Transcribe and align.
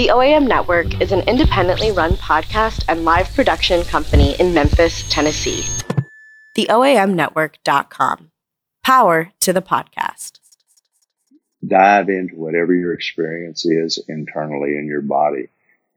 The 0.00 0.08
OAM 0.08 0.48
Network 0.48 0.98
is 1.02 1.12
an 1.12 1.28
independently 1.28 1.92
run 1.92 2.12
podcast 2.12 2.86
and 2.88 3.04
live 3.04 3.30
production 3.34 3.82
company 3.84 4.34
in 4.40 4.54
Memphis, 4.54 5.06
Tennessee. 5.10 5.62
The 6.54 6.68
TheOAMNetwork.com. 6.70 8.30
Power 8.82 9.30
to 9.40 9.52
the 9.52 9.60
podcast. 9.60 10.38
Dive 11.62 12.08
into 12.08 12.36
whatever 12.36 12.74
your 12.74 12.94
experience 12.94 13.66
is 13.66 14.02
internally 14.08 14.78
in 14.78 14.86
your 14.86 15.02
body. 15.02 15.48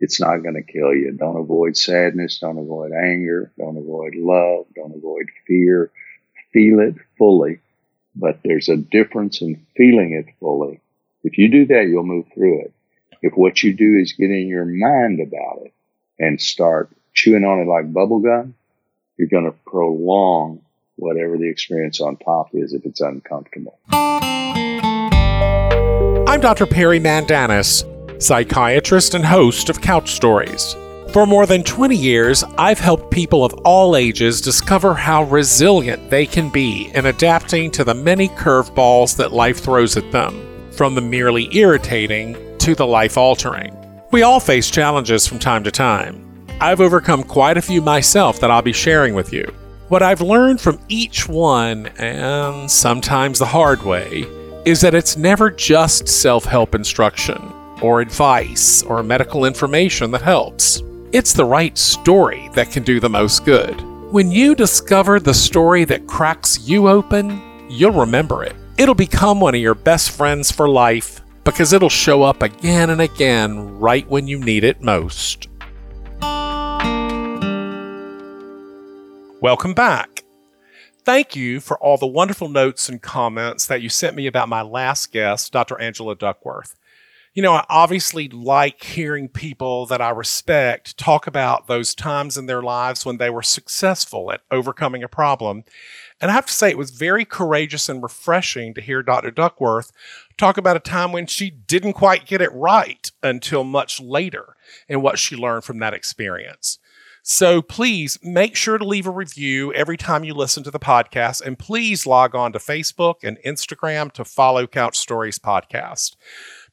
It's 0.01 0.19
not 0.19 0.43
going 0.43 0.55
to 0.55 0.69
kill 0.69 0.93
you. 0.93 1.13
Don't 1.13 1.39
avoid 1.39 1.77
sadness. 1.77 2.39
Don't 2.39 2.57
avoid 2.57 2.91
anger. 2.91 3.53
Don't 3.57 3.77
avoid 3.77 4.15
love. 4.15 4.65
Don't 4.75 4.97
avoid 4.97 5.27
fear. 5.47 5.91
Feel 6.51 6.81
it 6.81 6.95
fully. 7.17 7.61
But 8.17 8.41
there's 8.43 8.67
a 8.67 8.75
difference 8.75 9.41
in 9.41 9.65
feeling 9.77 10.11
it 10.11 10.35
fully. 10.41 10.81
If 11.23 11.37
you 11.37 11.47
do 11.47 11.67
that, 11.67 11.87
you'll 11.87 12.03
move 12.03 12.25
through 12.35 12.63
it. 12.63 12.73
If 13.23 13.33
what 13.37 13.63
you 13.63 13.73
do 13.73 13.95
is 13.95 14.11
get 14.11 14.29
in 14.29 14.47
your 14.49 14.65
mind 14.65 15.21
about 15.21 15.61
it 15.63 15.73
and 16.19 16.41
start 16.41 16.89
chewing 17.13 17.45
on 17.45 17.59
it 17.59 17.67
like 17.67 17.93
bubble 17.93 18.19
gum, 18.19 18.53
you're 19.15 19.29
going 19.29 19.45
to 19.45 19.53
prolong 19.65 20.59
whatever 20.97 21.37
the 21.37 21.47
experience 21.47 22.01
on 22.01 22.17
top 22.17 22.49
is 22.51 22.73
if 22.73 22.85
it's 22.85 22.99
uncomfortable. 22.99 23.79
I'm 26.27 26.41
Dr. 26.41 26.65
Perry 26.65 26.99
Mandanis, 26.99 28.21
psychiatrist 28.21 29.13
and 29.13 29.25
host 29.25 29.69
of 29.69 29.79
Couch 29.79 30.11
Stories. 30.11 30.75
For 31.13 31.25
more 31.25 31.45
than 31.45 31.63
20 31.63 31.95
years, 31.95 32.43
I've 32.57 32.79
helped 32.79 33.09
people 33.09 33.45
of 33.45 33.53
all 33.63 33.95
ages 33.95 34.41
discover 34.41 34.95
how 34.95 35.23
resilient 35.23 36.09
they 36.09 36.25
can 36.25 36.49
be 36.49 36.91
in 36.93 37.05
adapting 37.05 37.71
to 37.71 37.85
the 37.85 37.93
many 37.93 38.27
curveballs 38.27 39.15
that 39.15 39.31
life 39.31 39.59
throws 39.59 39.95
at 39.95 40.11
them, 40.11 40.69
from 40.73 40.95
the 40.95 41.01
merely 41.01 41.47
irritating 41.55 42.35
to 42.63 42.73
the 42.73 42.87
life 42.87 43.17
altering. 43.17 43.75
We 44.13 44.21
all 44.21 44.39
face 44.39 44.71
challenges 44.71 45.27
from 45.27 45.37
time 45.37 45.65
to 45.65 45.71
time. 45.71 46.47
I've 46.61 46.79
overcome 46.79 47.23
quite 47.23 47.57
a 47.57 47.61
few 47.61 47.81
myself 47.81 48.39
that 48.39 48.49
I'll 48.49 48.61
be 48.61 48.71
sharing 48.71 49.15
with 49.15 49.33
you. 49.33 49.43
What 49.89 50.01
I've 50.01 50.21
learned 50.21 50.61
from 50.61 50.79
each 50.87 51.27
one, 51.27 51.87
and 51.97 52.71
sometimes 52.71 53.37
the 53.37 53.45
hard 53.45 53.83
way, 53.83 54.23
is 54.63 54.79
that 54.79 54.95
it's 54.95 55.17
never 55.17 55.51
just 55.51 56.07
self 56.07 56.45
help 56.45 56.73
instruction, 56.73 57.51
or 57.81 57.99
advice, 57.99 58.81
or 58.83 59.03
medical 59.03 59.43
information 59.43 60.11
that 60.11 60.21
helps. 60.21 60.81
It's 61.11 61.33
the 61.33 61.43
right 61.43 61.77
story 61.77 62.49
that 62.53 62.71
can 62.71 62.83
do 62.83 63.01
the 63.01 63.09
most 63.09 63.43
good. 63.43 63.73
When 64.13 64.31
you 64.31 64.55
discover 64.55 65.19
the 65.19 65.33
story 65.33 65.83
that 65.83 66.07
cracks 66.07 66.65
you 66.65 66.87
open, 66.87 67.41
you'll 67.69 67.91
remember 67.91 68.41
it. 68.45 68.55
It'll 68.77 68.95
become 68.95 69.41
one 69.41 69.53
of 69.53 69.59
your 69.59 69.75
best 69.75 70.11
friends 70.11 70.49
for 70.49 70.69
life 70.69 71.19
because 71.43 71.73
it'll 71.73 71.89
show 71.89 72.23
up 72.23 72.41
again 72.41 72.89
and 72.89 73.01
again 73.01 73.79
right 73.79 74.07
when 74.09 74.27
you 74.27 74.39
need 74.39 74.63
it 74.63 74.81
most. 74.81 75.47
Welcome 79.41 79.73
back. 79.73 80.23
Thank 81.03 81.35
you 81.35 81.59
for 81.59 81.77
all 81.79 81.97
the 81.97 82.07
wonderful 82.07 82.47
notes 82.47 82.87
and 82.87 83.01
comments 83.01 83.65
that 83.67 83.81
you 83.81 83.89
sent 83.89 84.15
me 84.15 84.25
about 84.25 84.47
my 84.47 84.61
last 84.61 85.11
guest, 85.11 85.51
Dr. 85.51 85.77
Angela 85.81 86.15
Duckworth. 86.15 86.75
You 87.33 87.41
know, 87.41 87.51
I 87.51 87.65
obviously 87.67 88.29
like 88.29 88.81
hearing 88.83 89.27
people 89.27 89.85
that 89.87 89.99
I 89.99 90.11
respect 90.11 90.97
talk 90.97 91.27
about 91.27 91.67
those 91.67 91.93
times 91.93 92.37
in 92.37 92.45
their 92.45 92.61
lives 92.61 93.05
when 93.05 93.17
they 93.17 93.29
were 93.29 93.41
successful 93.41 94.31
at 94.31 94.43
overcoming 94.49 95.03
a 95.03 95.09
problem. 95.09 95.63
And 96.21 96.31
I 96.31 96.35
have 96.35 96.45
to 96.45 96.53
say, 96.53 96.69
it 96.69 96.77
was 96.77 96.91
very 96.91 97.25
courageous 97.25 97.89
and 97.89 98.01
refreshing 98.01 98.73
to 98.75 98.81
hear 98.81 99.03
Dr. 99.03 99.31
Duckworth 99.31 99.91
talk 100.37 100.57
about 100.57 100.75
a 100.75 100.81
time 100.81 101.11
when 101.11 101.27
she 101.27 101.49
didn't 101.49 101.93
quite 101.93 102.25
get 102.25 102.41
it 102.41 102.51
right 102.53 103.11
until 103.21 103.63
much 103.63 103.99
later 103.99 104.55
and 104.89 105.01
what 105.01 105.19
she 105.19 105.35
learned 105.35 105.63
from 105.63 105.79
that 105.79 105.93
experience. 105.93 106.79
So 107.25 107.61
please 107.61 108.19
make 108.21 108.57
sure 108.57 108.77
to 108.77 108.85
leave 108.85 109.07
a 109.07 109.11
review 109.11 109.73
every 109.73 109.95
time 109.95 110.25
you 110.25 110.33
listen 110.33 110.61
to 110.63 110.71
the 110.71 110.79
podcast. 110.79 111.41
And 111.41 111.57
please 111.57 112.05
log 112.05 112.35
on 112.35 112.51
to 112.51 112.59
Facebook 112.59 113.23
and 113.23 113.37
Instagram 113.45 114.11
to 114.13 114.25
follow 114.25 114.67
Couch 114.67 114.97
Stories 114.97 115.39
Podcast. 115.39 116.17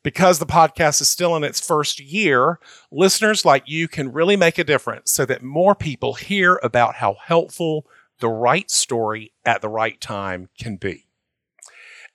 Because 0.03 0.39
the 0.39 0.47
podcast 0.47 1.01
is 1.01 1.09
still 1.09 1.37
in 1.37 1.45
its 1.45 1.65
first 1.65 2.01
year, 2.01 2.59
listeners 2.91 3.45
like 3.45 3.69
you 3.69 3.87
can 3.87 4.13
really 4.13 4.35
make 4.35 4.59
a 4.59 4.65
difference 4.65 5.13
so 5.13 5.25
that 5.27 5.43
more 5.43 5.77
people 5.77 6.15
hear 6.15 6.59
about 6.65 6.97
how 6.97 7.15
helpful 7.23 7.87
the 8.19 8.29
right 8.29 8.71
story 8.71 9.33
at 9.45 9.63
the 9.63 9.69
right 9.69 10.01
time 10.01 10.49
can 10.59 10.77
be. 10.77 11.07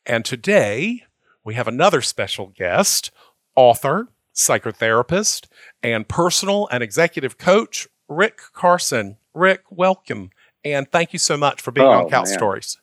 And 0.06 0.26
today, 0.26 1.04
we 1.46 1.54
have 1.54 1.68
another 1.68 2.02
special 2.02 2.48
guest, 2.48 3.12
author, 3.56 4.10
psychotherapist, 4.34 5.46
and 5.82 6.08
personal 6.08 6.68
and 6.72 6.84
executive 6.84 7.38
coach, 7.38 7.88
Rick 8.10 8.40
Carson. 8.52 9.18
Rick, 9.34 9.64
welcome. 9.70 10.32
And 10.66 10.92
thank 10.92 11.14
you 11.14 11.20
so 11.20 11.38
much 11.38 11.62
for 11.62 11.72
being 11.72 11.88
oh, 11.88 12.04
on 12.04 12.10
Couch 12.10 12.28
Stories. 12.28 12.78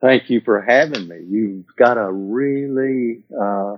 Thank 0.00 0.30
you 0.30 0.40
for 0.40 0.60
having 0.60 1.08
me. 1.08 1.20
You've 1.28 1.74
got 1.76 1.96
a 1.96 2.10
really 2.12 3.24
uh, 3.38 3.76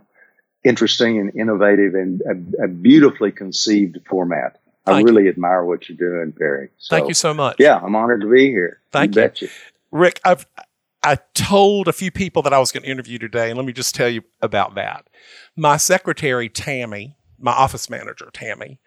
interesting 0.64 1.18
and 1.18 1.34
innovative 1.34 1.94
and 1.94 2.20
a, 2.22 2.64
a 2.64 2.68
beautifully 2.68 3.32
conceived 3.32 3.98
format. 4.08 4.58
Thank 4.84 5.08
I 5.08 5.10
really 5.10 5.24
you. 5.24 5.30
admire 5.30 5.64
what 5.64 5.88
you're 5.88 5.96
doing, 5.96 6.32
Perry. 6.32 6.70
So, 6.78 6.96
Thank 6.96 7.08
you 7.08 7.14
so 7.14 7.32
much. 7.32 7.56
Yeah, 7.60 7.78
I'm 7.78 7.94
honored 7.94 8.22
to 8.22 8.30
be 8.30 8.50
here. 8.50 8.80
Thank 8.90 9.14
you. 9.14 9.30
you. 9.36 9.48
Rick, 9.92 10.20
I've 10.24 10.46
I 11.02 11.18
told 11.34 11.88
a 11.88 11.92
few 11.92 12.10
people 12.10 12.42
that 12.42 12.52
I 12.52 12.58
was 12.58 12.70
going 12.70 12.84
to 12.84 12.90
interview 12.90 13.18
today, 13.18 13.50
and 13.50 13.56
let 13.56 13.66
me 13.66 13.72
just 13.72 13.94
tell 13.94 14.08
you 14.08 14.22
about 14.40 14.74
that. 14.76 15.08
My 15.56 15.76
secretary, 15.76 16.48
Tammy, 16.48 17.16
my 17.38 17.52
office 17.52 17.90
manager, 17.90 18.30
Tammy, 18.32 18.80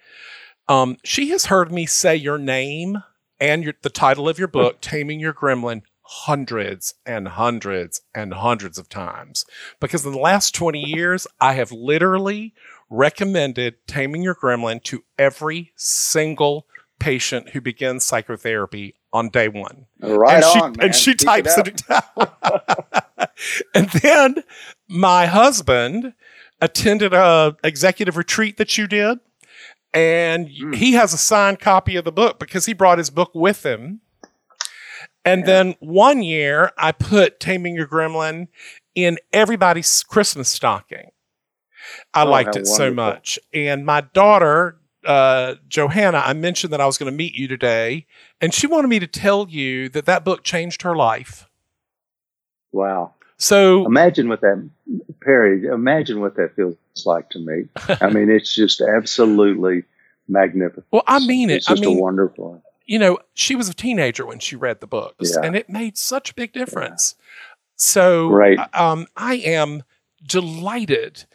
um, 0.67 0.97
she 1.03 1.29
has 1.29 1.47
heard 1.47 1.71
me 1.71 1.85
say 1.85 2.15
your 2.15 2.37
name 2.37 3.03
and 3.39 3.63
your, 3.63 3.73
the 3.81 3.89
title 3.89 4.29
of 4.29 4.39
your 4.39 4.47
book, 4.47 4.77
Taming 4.81 5.19
Your 5.19 5.33
Gremlin, 5.33 5.81
hundreds 6.01 6.93
and 7.05 7.27
hundreds 7.27 8.01
and 8.13 8.33
hundreds 8.33 8.77
of 8.77 8.87
times. 8.87 9.45
Because 9.79 10.05
in 10.05 10.11
the 10.11 10.19
last 10.19 10.55
20 10.55 10.79
years, 10.79 11.27
I 11.41 11.53
have 11.53 11.71
literally 11.71 12.53
recommended 12.89 13.75
Taming 13.87 14.21
Your 14.21 14.35
Gremlin 14.35 14.83
to 14.83 15.03
every 15.17 15.73
single 15.75 16.67
patient 16.99 17.49
who 17.49 17.61
begins 17.61 18.05
psychotherapy 18.05 18.95
on 19.15 19.29
day 19.29 19.47
one. 19.47 19.85
Right 20.01 20.35
and 20.35 20.43
she, 20.43 20.59
on, 20.59 20.71
man. 20.73 20.85
And 20.85 20.95
she 20.95 21.11
Keep 21.11 21.25
types 21.25 21.57
it, 21.57 21.67
it 21.67 21.81
down. 21.87 23.29
and 23.73 23.89
then 24.01 24.43
my 24.89 25.25
husband 25.25 26.13
attended 26.61 27.13
a 27.13 27.55
executive 27.63 28.17
retreat 28.17 28.57
that 28.57 28.77
you 28.77 28.87
did. 28.87 29.19
And 29.93 30.49
mm. 30.49 30.75
he 30.75 30.93
has 30.93 31.13
a 31.13 31.17
signed 31.17 31.61
copy 31.61 31.95
of 31.95 32.03
the 32.03 32.11
book 32.11 32.37
because 32.37 32.65
he 32.65 32.73
brought 32.73 32.97
his 32.97 33.09
book 33.09 33.31
with 33.33 33.65
him. 33.65 34.01
And 35.23 35.41
yeah. 35.41 35.45
then 35.45 35.75
one 35.79 36.21
year 36.21 36.71
I 36.77 36.91
put 36.91 37.39
Taming 37.39 37.75
Your 37.75 37.87
Gremlin 37.87 38.49
in 38.93 39.17
everybody's 39.31 40.03
Christmas 40.03 40.49
stocking. 40.49 41.11
I 42.13 42.25
oh, 42.25 42.29
liked 42.29 42.49
it 42.57 42.65
wonderful. 42.65 42.75
so 42.75 42.93
much. 42.93 43.39
And 43.53 43.85
my 43.85 44.01
daughter, 44.01 44.77
uh, 45.05 45.55
Johanna, 45.67 46.21
I 46.25 46.33
mentioned 46.33 46.73
that 46.73 46.81
I 46.81 46.85
was 46.85 46.97
going 46.97 47.11
to 47.11 47.15
meet 47.15 47.35
you 47.35 47.47
today, 47.47 48.05
and 48.41 48.53
she 48.53 48.67
wanted 48.67 48.87
me 48.87 48.99
to 48.99 49.07
tell 49.07 49.47
you 49.49 49.89
that 49.89 50.05
that 50.05 50.23
book 50.23 50.43
changed 50.43 50.81
her 50.81 50.95
life. 50.95 51.47
Wow. 52.71 53.13
So 53.37 53.85
imagine 53.85 54.29
what 54.29 54.41
that, 54.41 54.69
Perry, 55.21 55.65
imagine 55.65 56.21
what 56.21 56.35
that 56.35 56.55
feels 56.55 56.75
like 57.05 57.29
to 57.31 57.39
me. 57.39 57.65
I 58.01 58.09
mean, 58.09 58.29
it's 58.29 58.53
just 58.53 58.81
absolutely 58.81 59.83
magnificent. 60.27 60.85
Well, 60.91 61.03
I 61.07 61.19
mean 61.19 61.49
it. 61.49 61.57
It's 61.57 61.67
just 61.67 61.83
I 61.83 61.85
mean, 61.85 61.97
a 61.97 62.01
wonderful. 62.01 62.61
You 62.85 62.99
know, 62.99 63.19
she 63.33 63.55
was 63.55 63.67
a 63.67 63.73
teenager 63.73 64.25
when 64.25 64.39
she 64.39 64.55
read 64.55 64.79
the 64.79 64.87
book, 64.87 65.15
yeah. 65.19 65.37
and 65.43 65.55
it 65.55 65.69
made 65.69 65.97
such 65.97 66.31
a 66.31 66.33
big 66.33 66.53
difference. 66.53 67.15
Yeah. 67.17 67.23
So, 67.77 68.29
right. 68.29 68.59
um, 68.73 69.07
I 69.17 69.35
am 69.35 69.83
delighted 70.25 71.25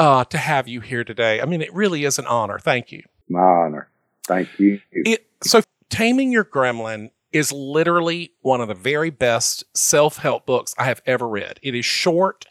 uh, 0.00 0.24
to 0.24 0.38
have 0.38 0.66
you 0.66 0.80
here 0.80 1.04
today. 1.04 1.42
I 1.42 1.44
mean, 1.44 1.60
it 1.60 1.72
really 1.74 2.04
is 2.04 2.18
an 2.18 2.26
honor. 2.26 2.58
Thank 2.58 2.90
you. 2.90 3.02
My 3.28 3.40
honor. 3.40 3.90
Thank 4.26 4.48
you. 4.58 4.80
It, 4.90 5.26
so, 5.42 5.60
Taming 5.90 6.32
Your 6.32 6.44
Gremlin 6.44 7.10
is 7.32 7.52
literally 7.52 8.32
one 8.40 8.62
of 8.62 8.68
the 8.68 8.74
very 8.74 9.10
best 9.10 9.64
self 9.76 10.16
help 10.16 10.46
books 10.46 10.74
I 10.78 10.84
have 10.84 11.02
ever 11.04 11.28
read. 11.28 11.60
It 11.62 11.74
is 11.74 11.84
short, 11.84 12.46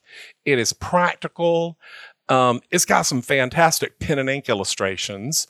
it 0.46 0.60
is 0.60 0.74
practical. 0.74 1.78
Um, 2.30 2.62
it's 2.70 2.86
got 2.86 3.08
some 3.08 3.24
fantastic 3.24 4.00
pen 4.00 4.20
and 4.20 4.30
ink 4.30 4.50
illustrations. 4.50 5.48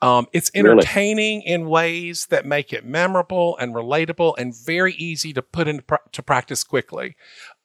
Um, 0.00 0.26
it's 0.32 0.50
entertaining 0.54 1.40
really? 1.40 1.52
in 1.52 1.68
ways 1.68 2.26
that 2.28 2.46
make 2.46 2.72
it 2.72 2.86
memorable 2.86 3.58
and 3.58 3.74
relatable 3.74 4.36
and 4.38 4.56
very 4.56 4.94
easy 4.94 5.34
to 5.34 5.42
put 5.42 5.68
into 5.68 5.84
to 6.12 6.22
practice 6.22 6.64
quickly. 6.64 7.16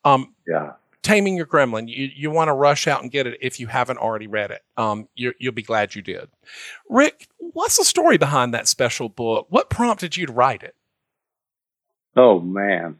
Um, 0.03 0.35
yeah. 0.45 0.73
Taming 1.03 1.37
Your 1.37 1.45
Gremlin. 1.45 1.87
You, 1.87 2.09
you 2.15 2.31
want 2.31 2.49
to 2.49 2.53
rush 2.53 2.87
out 2.87 3.01
and 3.01 3.11
get 3.11 3.27
it 3.27 3.37
if 3.41 3.59
you 3.59 3.67
haven't 3.67 3.97
already 3.97 4.27
read 4.27 4.51
it. 4.51 4.61
Um, 4.75 5.07
you 5.15 5.33
will 5.41 5.51
be 5.51 5.61
glad 5.61 5.95
you 5.95 6.01
did. 6.01 6.29
Rick, 6.89 7.27
what's 7.37 7.77
the 7.77 7.85
story 7.85 8.17
behind 8.17 8.53
that 8.53 8.67
special 8.67 9.09
book? 9.09 9.47
What 9.49 9.69
prompted 9.69 10.17
you 10.17 10.25
to 10.25 10.33
write 10.33 10.63
it? 10.63 10.75
Oh 12.15 12.39
man, 12.39 12.97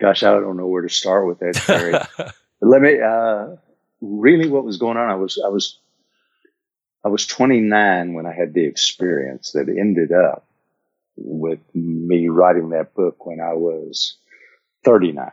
gosh, 0.00 0.22
I 0.22 0.32
don't 0.32 0.56
know 0.56 0.66
where 0.66 0.82
to 0.82 0.88
start 0.88 1.26
with 1.26 1.40
that. 1.40 1.54
Terry. 1.54 1.94
let 2.60 2.80
me. 2.80 3.00
Uh, 3.00 3.56
really, 4.00 4.48
what 4.48 4.64
was 4.64 4.78
going 4.78 4.96
on? 4.96 5.10
I 5.10 5.14
was 5.14 5.40
I 5.44 5.48
was 5.48 5.78
I 7.04 7.08
was 7.08 7.26
29 7.26 8.14
when 8.14 8.26
I 8.26 8.32
had 8.32 8.52
the 8.52 8.64
experience 8.64 9.52
that 9.52 9.68
ended 9.68 10.12
up 10.12 10.46
with 11.16 11.60
me 11.74 12.28
writing 12.28 12.70
that 12.70 12.94
book 12.94 13.26
when 13.26 13.40
I 13.40 13.54
was 13.54 14.16
39. 14.84 15.30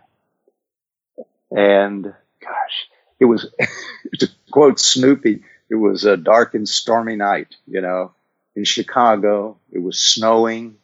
And 1.51 2.03
gosh, 2.03 2.89
it 3.19 3.25
was, 3.25 3.49
to 4.19 4.29
quote 4.51 4.79
Snoopy, 4.79 5.43
it 5.69 5.75
was 5.75 6.05
a 6.05 6.17
dark 6.17 6.53
and 6.53 6.67
stormy 6.67 7.15
night, 7.15 7.55
you 7.65 7.81
know, 7.81 8.13
in 8.55 8.63
Chicago. 8.63 9.57
It 9.71 9.79
was 9.79 9.99
snowing. 9.99 10.77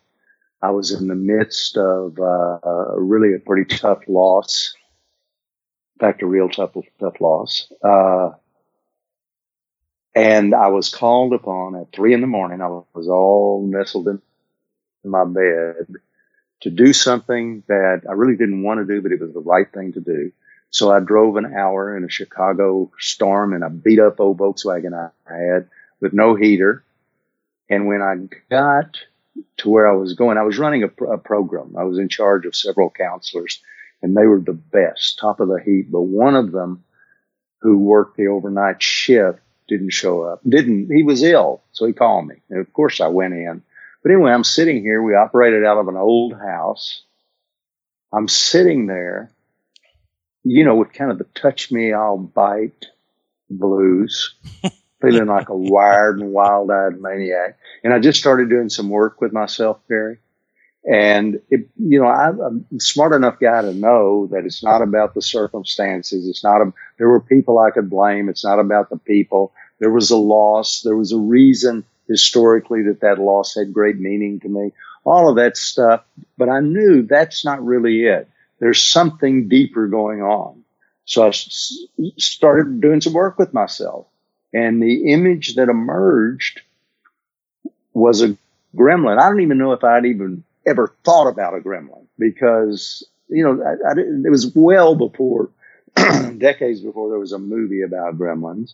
I 0.62 0.72
was 0.72 0.92
in 0.92 1.08
the 1.08 1.16
midst 1.16 1.78
of 1.78 2.18
uh, 2.20 2.96
really 2.96 3.34
a 3.34 3.40
pretty 3.40 3.76
tough 3.76 4.04
loss. 4.08 4.74
In 5.96 6.08
fact, 6.08 6.22
a 6.22 6.26
real 6.26 6.50
tough, 6.50 6.76
tough 7.00 7.20
loss. 7.20 7.72
Uh, 7.84 8.32
and 10.16 10.54
I 10.54 10.68
was 10.68 10.90
called 10.90 11.34
upon 11.34 11.76
at 11.76 11.92
three 11.92 12.14
in 12.14 12.22
the 12.22 12.28
morning. 12.28 12.62
I 12.62 12.68
was 12.68 13.08
all 13.08 13.66
nestled 13.66 14.08
in 14.08 14.22
my 15.04 15.26
bed 15.26 15.88
to 16.62 16.70
do 16.70 16.94
something 16.94 17.64
that 17.68 18.04
I 18.08 18.14
really 18.14 18.38
didn't 18.38 18.64
want 18.64 18.80
to 18.80 18.94
do, 18.94 19.02
but 19.02 19.12
it 19.12 19.20
was 19.20 19.34
the 19.34 19.40
right 19.40 19.70
thing 19.72 19.94
to 19.94 20.00
do. 20.00 20.32
So 20.74 20.92
I 20.92 21.00
drove 21.00 21.36
an 21.36 21.54
hour 21.54 21.96
in 21.96 22.04
a 22.04 22.10
Chicago 22.10 22.92
storm 22.98 23.54
in 23.54 23.62
a 23.62 23.70
beat 23.70 24.00
up 24.00 24.20
old 24.20 24.40
Volkswagen 24.40 25.12
I 25.30 25.34
had 25.34 25.70
with 26.00 26.14
no 26.14 26.34
heater. 26.34 26.84
And 27.70 27.88
when 27.88 28.02
I 28.02 28.16
got 28.50 28.98
to 29.58 29.70
where 29.70 29.88
I 29.88 29.96
was 29.96 30.14
going, 30.14 30.40
I 30.40 30.42
was 30.42 30.58
running 30.58 30.84
a, 30.84 31.04
a 31.04 31.20
program. 31.20 31.76
I 31.78 31.84
was 31.84 32.00
in 32.00 32.10
charge 32.10 32.48
of 32.48 32.56
several 32.56 32.90
counselors 32.90 33.62
and 34.02 34.18
they 34.18 34.26
were 34.26 34.40
the 34.40 34.54
best, 34.54 35.20
top 35.20 35.40
of 35.40 35.48
the 35.48 35.62
heap. 35.64 35.92
But 35.92 36.02
one 36.02 36.36
of 36.36 36.52
them 36.52 36.84
who 37.60 37.78
worked 37.78 38.18
the 38.18 38.28
overnight 38.28 38.82
shift 38.82 39.42
didn't 39.68 39.94
show 39.94 40.24
up. 40.24 40.42
Didn't, 40.48 40.92
he 40.92 41.04
was 41.04 41.22
ill. 41.22 41.62
So 41.74 41.86
he 41.86 41.94
called 41.94 42.26
me. 42.26 42.38
And 42.50 42.60
of 42.60 42.74
course 42.74 43.00
I 43.00 43.10
went 43.10 43.36
in. 43.36 43.62
But 44.02 44.12
anyway, 44.12 44.32
I'm 44.32 44.44
sitting 44.44 44.82
here. 44.82 45.04
We 45.04 45.14
operated 45.14 45.64
out 45.66 45.78
of 45.78 45.88
an 45.88 45.98
old 45.98 46.34
house. 46.34 47.04
I'm 48.12 48.28
sitting 48.28 48.88
there, 48.88 49.30
you 50.44 50.66
know, 50.66 50.76
with 50.76 50.94
kind 50.94 51.12
of 51.12 51.18
the 51.18 51.26
touch 51.36 51.72
me, 51.72 51.94
I'll 51.94 52.18
bite 52.18 52.86
blues, 53.50 54.36
feeling 55.02 55.28
like 55.28 55.50
a 55.50 55.56
wired 55.56 56.20
and 56.20 56.32
wild 56.32 56.72
eyed 56.72 57.00
maniac. 57.00 57.58
And 57.84 57.94
I 57.94 58.00
just 58.00 58.20
started 58.20 58.50
doing 58.50 58.70
some 58.70 58.90
work 58.90 59.22
with 59.22 59.34
myself, 59.34 59.80
Perry. 59.88 60.18
And 60.86 61.40
it, 61.50 61.70
you 61.78 62.02
know, 62.02 62.08
I, 62.08 62.30
am 62.30 62.66
a 62.76 62.80
smart 62.80 63.14
enough 63.14 63.40
guy 63.40 63.62
to 63.62 63.74
know 63.74 64.28
that 64.32 64.46
it's 64.46 64.64
not 64.64 64.82
about 64.82 65.14
the 65.14 65.22
circumstances. 65.22 66.28
It's 66.28 66.44
not, 66.44 66.62
a, 66.62 66.74
there 66.98 67.08
were 67.08 67.22
people 67.22 67.58
I 67.58 67.72
could 67.72 67.90
blame. 67.90 68.28
It's 68.28 68.44
not 68.44 68.60
about 68.60 68.90
the 68.90 68.98
people. 68.98 69.54
There 69.80 69.92
was 69.92 70.12
a 70.12 70.18
loss. 70.18 70.82
There 70.82 70.98
was 70.98 71.14
a 71.14 71.18
reason 71.18 71.86
historically 72.10 72.84
that 72.84 73.00
that 73.00 73.18
loss 73.18 73.56
had 73.56 73.74
great 73.74 73.98
meaning 73.98 74.42
to 74.42 74.50
me. 74.50 74.74
All 75.06 75.30
of 75.30 75.38
that 75.38 75.56
stuff. 75.56 76.04
But 76.38 76.50
I 76.50 76.60
knew 76.60 77.04
that's 77.04 77.46
not 77.46 77.66
really 77.66 78.04
it. 78.04 78.28
There's 78.64 78.84
something 78.84 79.50
deeper 79.50 79.88
going 79.90 80.24
on. 80.24 80.64
So 81.06 81.26
I 81.26 81.30
s- 81.30 81.78
started 82.18 82.82
doing 82.82 83.02
some 83.02 83.14
work 83.14 83.40
with 83.40 83.54
myself 83.54 84.08
and 84.54 84.82
the 84.84 85.12
image 85.14 85.56
that 85.56 85.70
emerged 85.70 86.62
was 87.94 88.24
a 88.24 88.38
gremlin. 88.76 89.20
I 89.20 89.30
don't 89.30 89.42
even 89.42 89.60
know 89.60 89.74
if 89.74 89.84
I'd 89.84 90.06
even 90.08 90.44
ever 90.68 90.96
thought 91.06 91.30
about 91.30 91.56
a 91.56 91.62
gremlin 91.62 92.08
because, 92.20 93.08
you 93.30 93.44
know, 93.44 93.64
I, 93.64 93.92
I 93.92 93.94
it 94.00 94.32
was 94.32 94.54
well 94.56 94.96
before, 94.96 95.52
decades 96.38 96.82
before 96.82 97.10
there 97.10 97.20
was 97.20 97.34
a 97.34 97.40
movie 97.40 97.84
about 97.84 98.18
gremlins. 98.18 98.74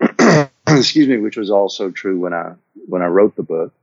Excuse 0.68 1.08
me, 1.08 1.18
which 1.18 1.38
was 1.38 1.50
also 1.50 1.90
true 1.90 2.20
when 2.20 2.34
I, 2.34 2.54
when 2.88 3.02
I 3.02 3.06
wrote 3.08 3.36
the 3.36 3.44
book. 3.44 3.74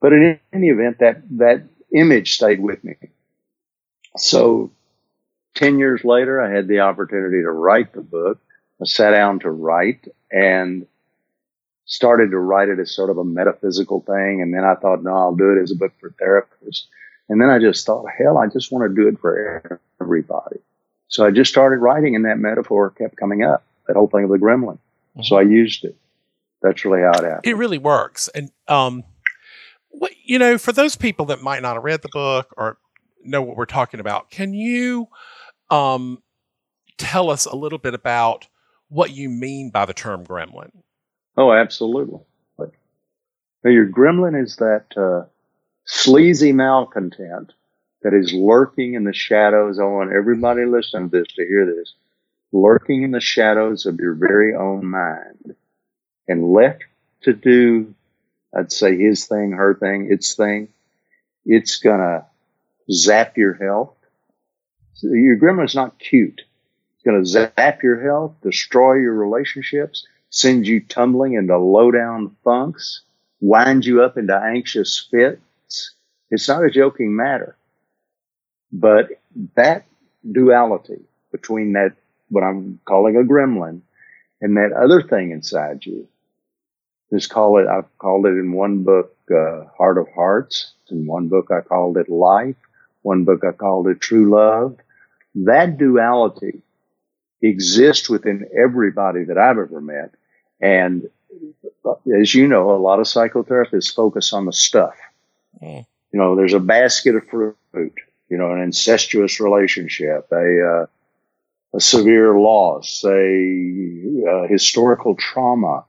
But 0.00 0.14
in 0.14 0.40
any 0.52 0.68
event, 0.68 0.98
that, 1.00 1.22
that 1.38 1.64
image 1.94 2.34
stayed 2.34 2.62
with 2.62 2.84
me. 2.84 2.96
So 4.16 4.70
10 5.56 5.78
years 5.78 6.04
later, 6.04 6.40
I 6.40 6.54
had 6.54 6.68
the 6.68 6.80
opportunity 6.80 7.42
to 7.42 7.50
write 7.50 7.92
the 7.92 8.02
book. 8.02 8.38
I 8.80 8.84
sat 8.84 9.10
down 9.10 9.40
to 9.40 9.50
write 9.50 10.06
and 10.30 10.86
started 11.86 12.32
to 12.32 12.38
write 12.38 12.68
it 12.68 12.78
as 12.78 12.94
sort 12.94 13.10
of 13.10 13.18
a 13.18 13.24
metaphysical 13.24 14.00
thing. 14.00 14.42
And 14.42 14.52
then 14.52 14.64
I 14.64 14.74
thought, 14.74 15.02
no, 15.02 15.14
I'll 15.14 15.34
do 15.34 15.56
it 15.56 15.62
as 15.62 15.70
a 15.70 15.76
book 15.76 15.92
for 16.00 16.10
therapists. 16.10 16.84
And 17.28 17.40
then 17.40 17.48
I 17.48 17.58
just 17.58 17.86
thought, 17.86 18.06
hell, 18.16 18.38
I 18.38 18.48
just 18.48 18.70
want 18.70 18.88
to 18.88 18.94
do 18.94 19.08
it 19.08 19.18
for 19.18 19.80
everybody. 20.00 20.58
So 21.08 21.24
I 21.24 21.30
just 21.30 21.50
started 21.50 21.78
writing 21.78 22.16
and 22.16 22.24
that 22.24 22.38
metaphor 22.38 22.90
kept 22.90 23.16
coming 23.16 23.44
up, 23.44 23.64
that 23.86 23.96
whole 23.96 24.08
thing 24.08 24.24
of 24.24 24.30
the 24.30 24.38
gremlin. 24.38 24.78
Mm-hmm. 25.16 25.22
So 25.22 25.36
I 25.36 25.42
used 25.42 25.84
it. 25.84 25.96
That's 26.60 26.84
really 26.84 27.02
how 27.02 27.12
it 27.12 27.24
happened. 27.24 27.44
It 27.44 27.56
really 27.56 27.78
works. 27.78 28.28
And, 28.28 28.50
um, 28.68 29.04
what, 29.90 30.12
you 30.24 30.38
know, 30.38 30.58
for 30.58 30.72
those 30.72 30.96
people 30.96 31.26
that 31.26 31.42
might 31.42 31.62
not 31.62 31.74
have 31.74 31.84
read 31.84 32.02
the 32.02 32.08
book 32.12 32.52
or 32.56 32.78
know 33.28 33.42
what 33.42 33.56
we're 33.56 33.66
talking 33.66 34.00
about, 34.00 34.30
can 34.30 34.54
you, 34.54 35.08
um, 35.70 36.22
tell 36.98 37.30
us 37.30 37.46
a 37.46 37.56
little 37.56 37.78
bit 37.78 37.94
about 37.94 38.46
what 38.88 39.10
you 39.10 39.28
mean 39.28 39.70
by 39.70 39.84
the 39.84 39.94
term 39.94 40.24
gremlin? 40.24 40.70
Oh, 41.36 41.52
absolutely. 41.52 42.20
Now, 43.66 43.72
your 43.72 43.88
gremlin 43.88 44.40
is 44.40 44.54
that 44.58 44.96
uh, 44.96 45.26
sleazy 45.84 46.52
malcontent 46.52 47.52
that 48.02 48.14
is 48.14 48.32
lurking 48.32 48.94
in 48.94 49.02
the 49.02 49.12
shadows. 49.12 49.80
I 49.80 49.82
want 49.82 50.12
everybody 50.12 50.64
listening 50.64 51.10
to 51.10 51.18
this 51.18 51.34
to 51.34 51.44
hear 51.44 51.66
this. 51.66 51.92
Lurking 52.52 53.02
in 53.02 53.10
the 53.10 53.20
shadows 53.20 53.84
of 53.84 53.98
your 53.98 54.14
very 54.14 54.54
own 54.54 54.86
mind 54.86 55.56
and 56.28 56.52
left 56.52 56.84
to 57.22 57.32
do, 57.32 57.92
I'd 58.56 58.70
say 58.70 58.96
his 58.96 59.26
thing, 59.26 59.50
her 59.50 59.74
thing, 59.74 60.12
its 60.12 60.36
thing. 60.36 60.68
It's 61.44 61.80
gonna 61.80 62.26
zap 62.90 63.36
your 63.36 63.54
health. 63.54 63.94
Your 65.02 65.36
gremlin's 65.38 65.74
not 65.74 65.98
cute. 65.98 66.42
It's 66.94 67.04
gonna 67.04 67.24
zap 67.24 67.82
your 67.82 68.00
health, 68.02 68.34
destroy 68.42 68.94
your 68.94 69.14
relationships, 69.14 70.06
send 70.30 70.66
you 70.66 70.80
tumbling 70.80 71.34
into 71.34 71.56
low 71.58 71.90
down 71.90 72.36
funks, 72.44 73.02
wind 73.40 73.84
you 73.84 74.02
up 74.02 74.16
into 74.16 74.36
anxious 74.36 75.06
fits. 75.10 75.94
It's 76.30 76.48
not 76.48 76.64
a 76.64 76.70
joking 76.70 77.14
matter. 77.14 77.56
But 78.72 79.10
that 79.54 79.86
duality 80.30 81.02
between 81.32 81.72
that, 81.74 81.92
what 82.30 82.42
I'm 82.42 82.80
calling 82.84 83.16
a 83.16 83.20
gremlin 83.20 83.82
and 84.40 84.56
that 84.56 84.72
other 84.72 85.02
thing 85.02 85.30
inside 85.30 85.86
you, 85.86 86.08
just 87.12 87.30
call 87.30 87.58
it, 87.58 87.68
I've 87.68 87.96
called 87.98 88.26
it 88.26 88.30
in 88.30 88.52
one 88.52 88.82
book, 88.82 89.14
uh, 89.30 89.64
Heart 89.78 89.98
of 89.98 90.08
Hearts. 90.14 90.72
In 90.90 91.06
one 91.06 91.28
book, 91.28 91.50
I 91.50 91.60
called 91.60 91.96
it 91.96 92.08
Life. 92.08 92.56
One 93.06 93.22
book, 93.22 93.44
I 93.44 93.52
called 93.52 93.86
it 93.86 94.00
True 94.00 94.28
Love. 94.30 94.78
That 95.36 95.78
duality 95.78 96.62
exists 97.40 98.10
within 98.10 98.48
everybody 98.52 99.22
that 99.26 99.38
I've 99.38 99.58
ever 99.58 99.80
met. 99.80 100.12
And 100.60 101.08
as 102.20 102.34
you 102.34 102.48
know, 102.48 102.72
a 102.72 102.82
lot 102.82 102.98
of 102.98 103.06
psychotherapists 103.06 103.94
focus 103.94 104.32
on 104.32 104.44
the 104.44 104.52
stuff. 104.52 104.96
Mm. 105.62 105.86
You 106.10 106.18
know, 106.18 106.34
there's 106.34 106.52
a 106.52 106.58
basket 106.58 107.14
of 107.14 107.28
fruit, 107.28 107.94
you 108.28 108.38
know, 108.38 108.52
an 108.52 108.60
incestuous 108.60 109.38
relationship, 109.38 110.26
a, 110.32 110.68
uh, 110.68 110.86
a 111.76 111.80
severe 111.80 112.36
loss, 112.36 113.04
a, 113.04 113.10
a 113.10 114.30
uh, 114.30 114.48
historical 114.48 115.14
trauma, 115.14 115.84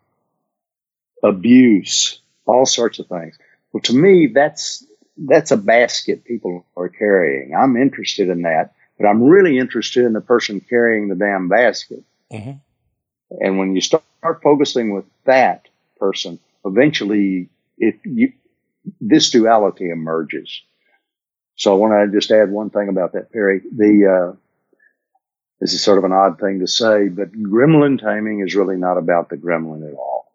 abuse, 1.24 2.22
all 2.46 2.68
sorts 2.68 3.00
of 3.00 3.08
things. 3.08 3.40
Well, 3.72 3.82
to 3.82 3.96
me, 3.96 4.28
that's, 4.28 4.86
that's 5.18 5.52
a 5.52 5.58
basket 5.58 6.26
people 6.26 6.66
are 6.76 6.90
carrying. 6.90 7.56
I'm 7.56 7.78
interested 7.78 8.30
in 8.30 8.44
that 8.44 8.74
but 8.98 9.06
I'm 9.06 9.24
really 9.24 9.58
interested 9.58 10.06
in 10.06 10.14
the 10.14 10.22
person 10.22 10.60
carrying 10.60 11.08
the 11.08 11.16
damn 11.16 11.48
basket. 11.48 12.04
Mm-hmm. 12.32 12.52
And 13.40 13.60
when 13.60 13.76
you 13.76 13.82
start 13.82 14.04
focusing 14.42 14.94
with 14.94 15.06
that 15.26 15.68
person, 16.00 16.40
eventually 16.66 17.50
if 17.78 17.96
you, 18.04 18.34
this 19.00 19.30
duality 19.30 19.90
emerges. 19.90 20.62
So 21.56 21.74
I 21.74 21.76
want 21.76 22.12
to 22.12 22.18
just 22.18 22.32
add 22.32 22.50
one 22.50 22.70
thing 22.70 22.90
about 22.90 23.14
that, 23.14 23.32
Perry. 23.32 23.62
The, 23.72 24.34
uh, 24.34 24.36
this 25.60 25.74
is 25.74 25.84
sort 25.84 25.98
of 25.98 26.04
an 26.04 26.12
odd 26.12 26.40
thing 26.40 26.60
to 26.60 26.68
say, 26.68 27.08
but 27.08 27.32
gremlin 27.32 28.00
taming 28.00 28.42
is 28.42 28.56
really 28.56 28.78
not 28.78 28.98
about 28.98 29.30
the 29.30 29.38
gremlin 29.38 29.88
at 29.88 29.96
all. 29.96 30.32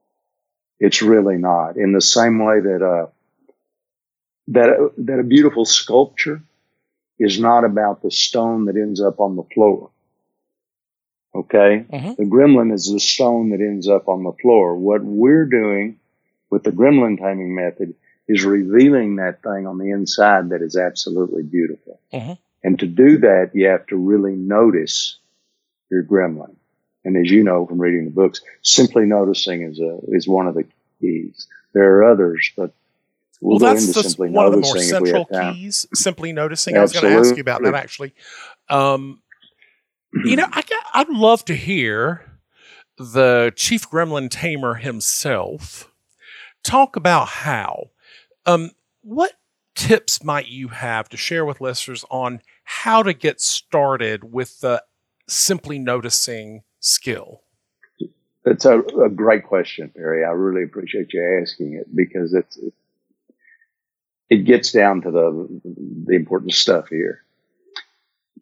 It's 0.79 1.03
really 1.03 1.37
not 1.37 1.77
in 1.77 1.93
the 1.93 2.01
same 2.01 2.45
way 2.45 2.61
that, 2.61 2.83
uh, 2.83 3.07
that, 4.49 4.93
that 4.99 5.19
a 5.19 5.25
beautiful 5.25 5.65
sculpture 5.65 6.43
is 7.19 7.39
not 7.39 7.65
about 7.65 8.03
the 8.03 8.11
stone 8.11 8.67
that 8.67 8.77
ends 8.77 9.01
up 9.01 9.21
on 9.21 9.37
the 9.37 9.45
floor. 9.55 9.91
Okay. 11.35 11.87
Mm-hmm. 11.91 12.15
The 12.19 12.29
gremlin 12.29 12.73
is 12.73 12.91
the 12.93 13.01
stone 13.01 13.51
that 13.51 13.61
ends 13.61 13.89
up 13.89 14.09
on 14.09 14.23
the 14.23 14.33
floor. 14.43 14.77
What 14.77 15.03
we're 15.03 15.47
doing 15.47 15.99
with 16.51 16.63
the 16.63 16.73
gremlin 16.73 17.19
taming 17.19 17.55
method 17.55 17.95
is 18.29 18.45
revealing 18.45 19.17
that 19.17 19.43
thing 19.43 19.67
on 19.67 19.79
the 19.79 19.91
inside 19.91 20.51
that 20.51 20.63
is 20.63 20.77
absolutely 20.77 21.43
beautiful. 21.43 22.01
Mm-hmm. 22.13 22.33
And 22.63 22.79
to 22.79 22.87
do 22.87 23.19
that, 23.19 23.51
you 23.55 23.67
have 23.69 23.87
to 23.89 23.97
really 23.97 24.35
notice 24.35 25.19
your 25.91 26.03
gremlin. 26.03 26.55
And 27.05 27.17
as 27.17 27.31
you 27.31 27.43
know 27.43 27.67
from 27.67 27.81
reading 27.81 28.05
the 28.05 28.11
books, 28.11 28.41
simply 28.63 29.07
noticing 29.07 29.63
is 29.63 29.81
a, 29.81 29.99
is 30.09 30.29
one 30.29 30.47
of 30.47 30.55
the 30.55 30.65
keys. 31.01 31.49
There 31.73 31.97
are 31.97 32.13
others, 32.13 32.51
but 32.57 32.73
We'll, 33.43 33.59
well 33.59 33.75
that's 33.75 34.15
the, 34.17 34.31
one 34.31 34.47
of 34.47 34.53
the 34.53 34.61
more 34.61 34.79
central 34.79 35.25
keys. 35.25 35.85
Simply 35.93 36.33
noticing. 36.33 36.77
Absolutely. 36.77 37.11
I 37.11 37.19
was 37.19 37.25
going 37.25 37.25
to 37.25 37.29
ask 37.29 37.37
you 37.37 37.41
about 37.41 37.63
that 37.65 37.75
actually. 37.75 38.15
Um, 38.69 39.21
you 40.25 40.37
know, 40.37 40.47
I 40.53 40.63
I'd 40.95 41.09
love 41.09 41.45
to 41.47 41.57
hear 41.57 42.25
the 42.97 43.53
chief 43.57 43.91
gremlin 43.91 44.31
tamer 44.31 44.75
himself 44.75 45.91
talk 46.63 46.95
about 46.95 47.27
how. 47.29 47.91
Um, 48.47 48.71
what 49.03 49.33
tips 49.75 50.23
might 50.23 50.47
you 50.47 50.69
have 50.69 51.09
to 51.09 51.17
share 51.17 51.45
with 51.45 51.61
listeners 51.61 52.05
on 52.11 52.43
how 52.63 53.03
to 53.03 53.13
get 53.13 53.41
started 53.41 54.33
with 54.33 54.61
the 54.61 54.85
simply 55.29 55.81
noticing 55.81 56.63
skill? 56.79 57.43
That's 58.45 58.65
a, 58.65 58.79
a 58.81 59.09
great 59.09 59.45
question, 59.45 59.91
Perry. 59.97 60.25
I 60.25 60.31
really 60.31 60.63
appreciate 60.63 61.13
you 61.13 61.41
asking 61.43 61.75
it 61.75 61.95
because 61.95 62.35
it's 62.35 62.57
it 64.31 64.45
gets 64.45 64.73
down 64.73 65.03
to 65.03 65.11
the 65.11 65.61
the 66.07 66.15
important 66.15 66.53
stuff 66.53 66.89
here. 66.89 67.23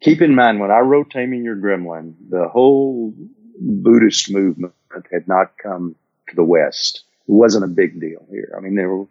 Keep 0.01 0.23
in 0.23 0.35
mind 0.35 0.61
when 0.61 0.71
I 0.71 0.79
wrote 0.79 1.11
Taming 1.11 1.45
Your 1.45 1.57
Gremlin, 1.57 2.15
the 2.31 2.49
whole 2.49 3.15
Buddhist 3.61 4.31
movement 4.31 4.73
had 5.11 5.29
not 5.29 5.59
come 5.59 5.95
to 6.29 6.37
the 6.37 6.45
West. 6.45 7.05
It 7.29 7.33
wasn't 7.33 7.65
a 7.65 7.69
big 7.69 8.01
deal 8.01 8.27
here. 8.31 8.55
I 8.57 8.61
mean, 8.61 8.75
there 8.75 8.89
were 8.89 9.07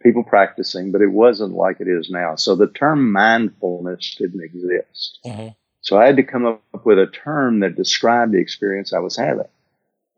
people 0.00 0.22
practicing, 0.22 0.92
but 0.92 1.02
it 1.02 1.10
wasn't 1.10 1.54
like 1.54 1.80
it 1.80 1.88
is 1.88 2.10
now. 2.10 2.36
So 2.36 2.54
the 2.54 2.68
term 2.68 3.12
mindfulness 3.12 4.14
didn't 4.18 4.42
exist. 4.42 5.18
Mm-hmm. 5.24 5.48
So 5.80 5.98
I 5.98 6.06
had 6.06 6.16
to 6.16 6.22
come 6.22 6.46
up 6.46 6.86
with 6.86 6.98
a 6.98 7.06
term 7.06 7.60
that 7.60 7.76
described 7.76 8.32
the 8.32 8.38
experience 8.40 8.92
I 8.92 9.00
was 9.00 9.16
having. 9.16 9.48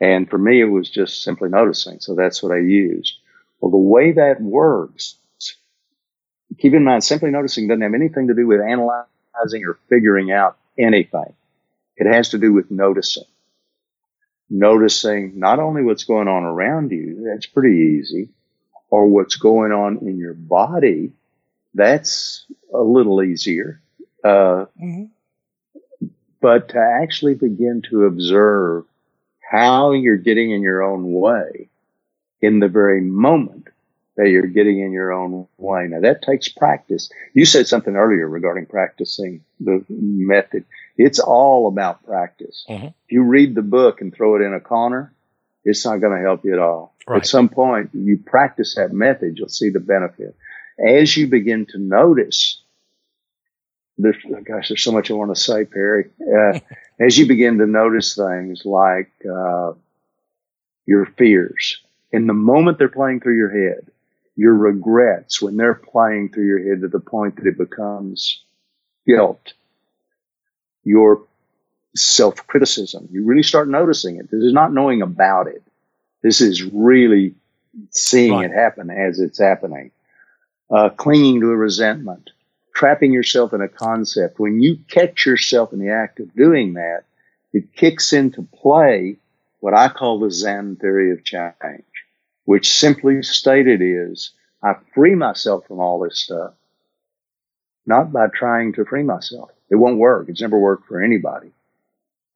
And 0.00 0.28
for 0.28 0.38
me, 0.38 0.60
it 0.60 0.66
was 0.66 0.90
just 0.90 1.22
simply 1.22 1.48
noticing. 1.48 2.00
So 2.00 2.14
that's 2.14 2.42
what 2.42 2.52
I 2.52 2.58
used. 2.58 3.18
Well, 3.60 3.70
the 3.70 3.76
way 3.76 4.12
that 4.12 4.40
works, 4.40 5.16
keep 6.58 6.74
in 6.74 6.84
mind, 6.84 7.04
simply 7.04 7.30
noticing 7.30 7.68
doesn't 7.68 7.82
have 7.82 7.94
anything 7.94 8.28
to 8.28 8.34
do 8.34 8.46
with 8.46 8.60
analyzing 8.60 9.64
or 9.66 9.78
figuring 9.88 10.32
out 10.32 10.56
anything. 10.78 11.34
It 11.96 12.06
has 12.06 12.30
to 12.30 12.38
do 12.38 12.52
with 12.52 12.70
noticing. 12.70 13.24
Noticing 14.48 15.38
not 15.38 15.58
only 15.58 15.82
what's 15.82 16.04
going 16.04 16.28
on 16.28 16.44
around 16.44 16.92
you, 16.92 17.24
that's 17.26 17.46
pretty 17.46 17.98
easy, 17.98 18.28
or 18.90 19.06
what's 19.06 19.36
going 19.36 19.72
on 19.72 19.98
in 19.98 20.18
your 20.18 20.34
body, 20.34 21.12
that's 21.74 22.46
a 22.72 22.80
little 22.80 23.22
easier. 23.22 23.80
Uh, 24.22 24.66
mm-hmm. 24.80 25.04
But 26.40 26.70
to 26.70 26.78
actually 26.78 27.34
begin 27.34 27.82
to 27.90 28.04
observe 28.04 28.84
how 29.40 29.92
you're 29.92 30.16
getting 30.16 30.50
in 30.50 30.62
your 30.62 30.82
own 30.82 31.12
way 31.12 31.68
in 32.40 32.60
the 32.60 32.68
very 32.68 33.00
moment 33.00 33.68
that 34.16 34.28
you're 34.30 34.46
getting 34.46 34.80
in 34.80 34.92
your 34.92 35.12
own 35.12 35.46
way. 35.58 35.86
Now 35.88 36.00
that 36.00 36.22
takes 36.22 36.48
practice. 36.48 37.10
You 37.34 37.44
said 37.44 37.66
something 37.66 37.96
earlier 37.96 38.28
regarding 38.28 38.66
practicing 38.66 39.44
the 39.60 39.84
method. 39.88 40.64
It's 40.96 41.18
all 41.18 41.68
about 41.68 42.04
practice. 42.04 42.64
Mm-hmm. 42.68 42.86
If 42.86 43.12
you 43.12 43.22
read 43.22 43.54
the 43.54 43.62
book 43.62 44.00
and 44.00 44.14
throw 44.14 44.36
it 44.36 44.42
in 44.42 44.54
a 44.54 44.60
corner, 44.60 45.12
it's 45.64 45.84
not 45.84 46.00
going 46.00 46.16
to 46.16 46.22
help 46.22 46.44
you 46.44 46.54
at 46.54 46.58
all. 46.58 46.94
Right. 47.06 47.18
At 47.18 47.26
some 47.26 47.48
point, 47.48 47.90
you 47.92 48.18
practice 48.18 48.76
that 48.76 48.92
method, 48.92 49.36
you'll 49.36 49.48
see 49.48 49.68
the 49.68 49.80
benefit. 49.80 50.34
As 50.78 51.16
you 51.16 51.26
begin 51.26 51.66
to 51.66 51.78
notice, 51.78 52.62
there's, 53.98 54.16
gosh, 54.44 54.68
there's 54.68 54.82
so 54.82 54.92
much 54.92 55.10
I 55.10 55.14
want 55.14 55.34
to 55.34 55.40
say, 55.40 55.64
Perry. 55.64 56.10
Uh, 56.20 56.58
as 57.00 57.18
you 57.18 57.26
begin 57.26 57.58
to 57.58 57.66
notice 57.66 58.14
things 58.14 58.62
like 58.64 59.10
uh, 59.24 59.72
your 60.86 61.06
fears, 61.18 61.80
in 62.12 62.26
the 62.26 62.34
moment 62.34 62.78
they're 62.78 62.88
playing 62.88 63.20
through 63.20 63.36
your 63.36 63.50
head, 63.50 63.90
your 64.36 64.54
regrets 64.54 65.40
when 65.40 65.56
they're 65.56 65.74
playing 65.74 66.30
through 66.30 66.46
your 66.46 66.68
head 66.68 66.82
to 66.82 66.88
the 66.88 67.00
point 67.00 67.36
that 67.36 67.46
it 67.46 67.58
becomes 67.58 68.42
guilt, 69.06 69.54
your 70.84 71.22
self 71.94 72.46
criticism, 72.46 73.08
you 73.10 73.24
really 73.24 73.42
start 73.42 73.68
noticing 73.68 74.16
it. 74.16 74.30
This 74.30 74.42
is 74.42 74.52
not 74.52 74.72
knowing 74.72 75.02
about 75.02 75.48
it. 75.48 75.62
This 76.22 76.40
is 76.40 76.62
really 76.62 77.34
seeing 77.90 78.32
right. 78.32 78.50
it 78.50 78.54
happen 78.54 78.90
as 78.90 79.18
it's 79.18 79.38
happening. 79.38 79.90
Uh, 80.70 80.88
clinging 80.90 81.40
to 81.40 81.50
a 81.50 81.56
resentment, 81.56 82.30
trapping 82.74 83.12
yourself 83.12 83.52
in 83.52 83.60
a 83.60 83.68
concept. 83.68 84.38
When 84.38 84.60
you 84.60 84.78
catch 84.88 85.24
yourself 85.24 85.72
in 85.72 85.78
the 85.78 85.92
act 85.92 86.18
of 86.20 86.34
doing 86.34 86.74
that, 86.74 87.04
it 87.52 87.72
kicks 87.72 88.12
into 88.12 88.42
play 88.42 89.16
what 89.60 89.74
I 89.74 89.88
call 89.88 90.18
the 90.18 90.30
Zen 90.30 90.76
theory 90.76 91.12
of 91.12 91.24
change, 91.24 91.84
which 92.46 92.72
simply 92.72 93.22
stated 93.22 93.82
is 93.82 94.30
I 94.62 94.76
free 94.94 95.14
myself 95.14 95.66
from 95.66 95.80
all 95.80 96.00
this 96.00 96.18
stuff, 96.18 96.54
not 97.84 98.12
by 98.12 98.28
trying 98.28 98.72
to 98.74 98.86
free 98.86 99.02
myself. 99.02 99.50
It 99.68 99.76
won't 99.76 99.98
work. 99.98 100.28
It's 100.28 100.40
never 100.40 100.58
worked 100.58 100.88
for 100.88 101.02
anybody. 101.02 101.50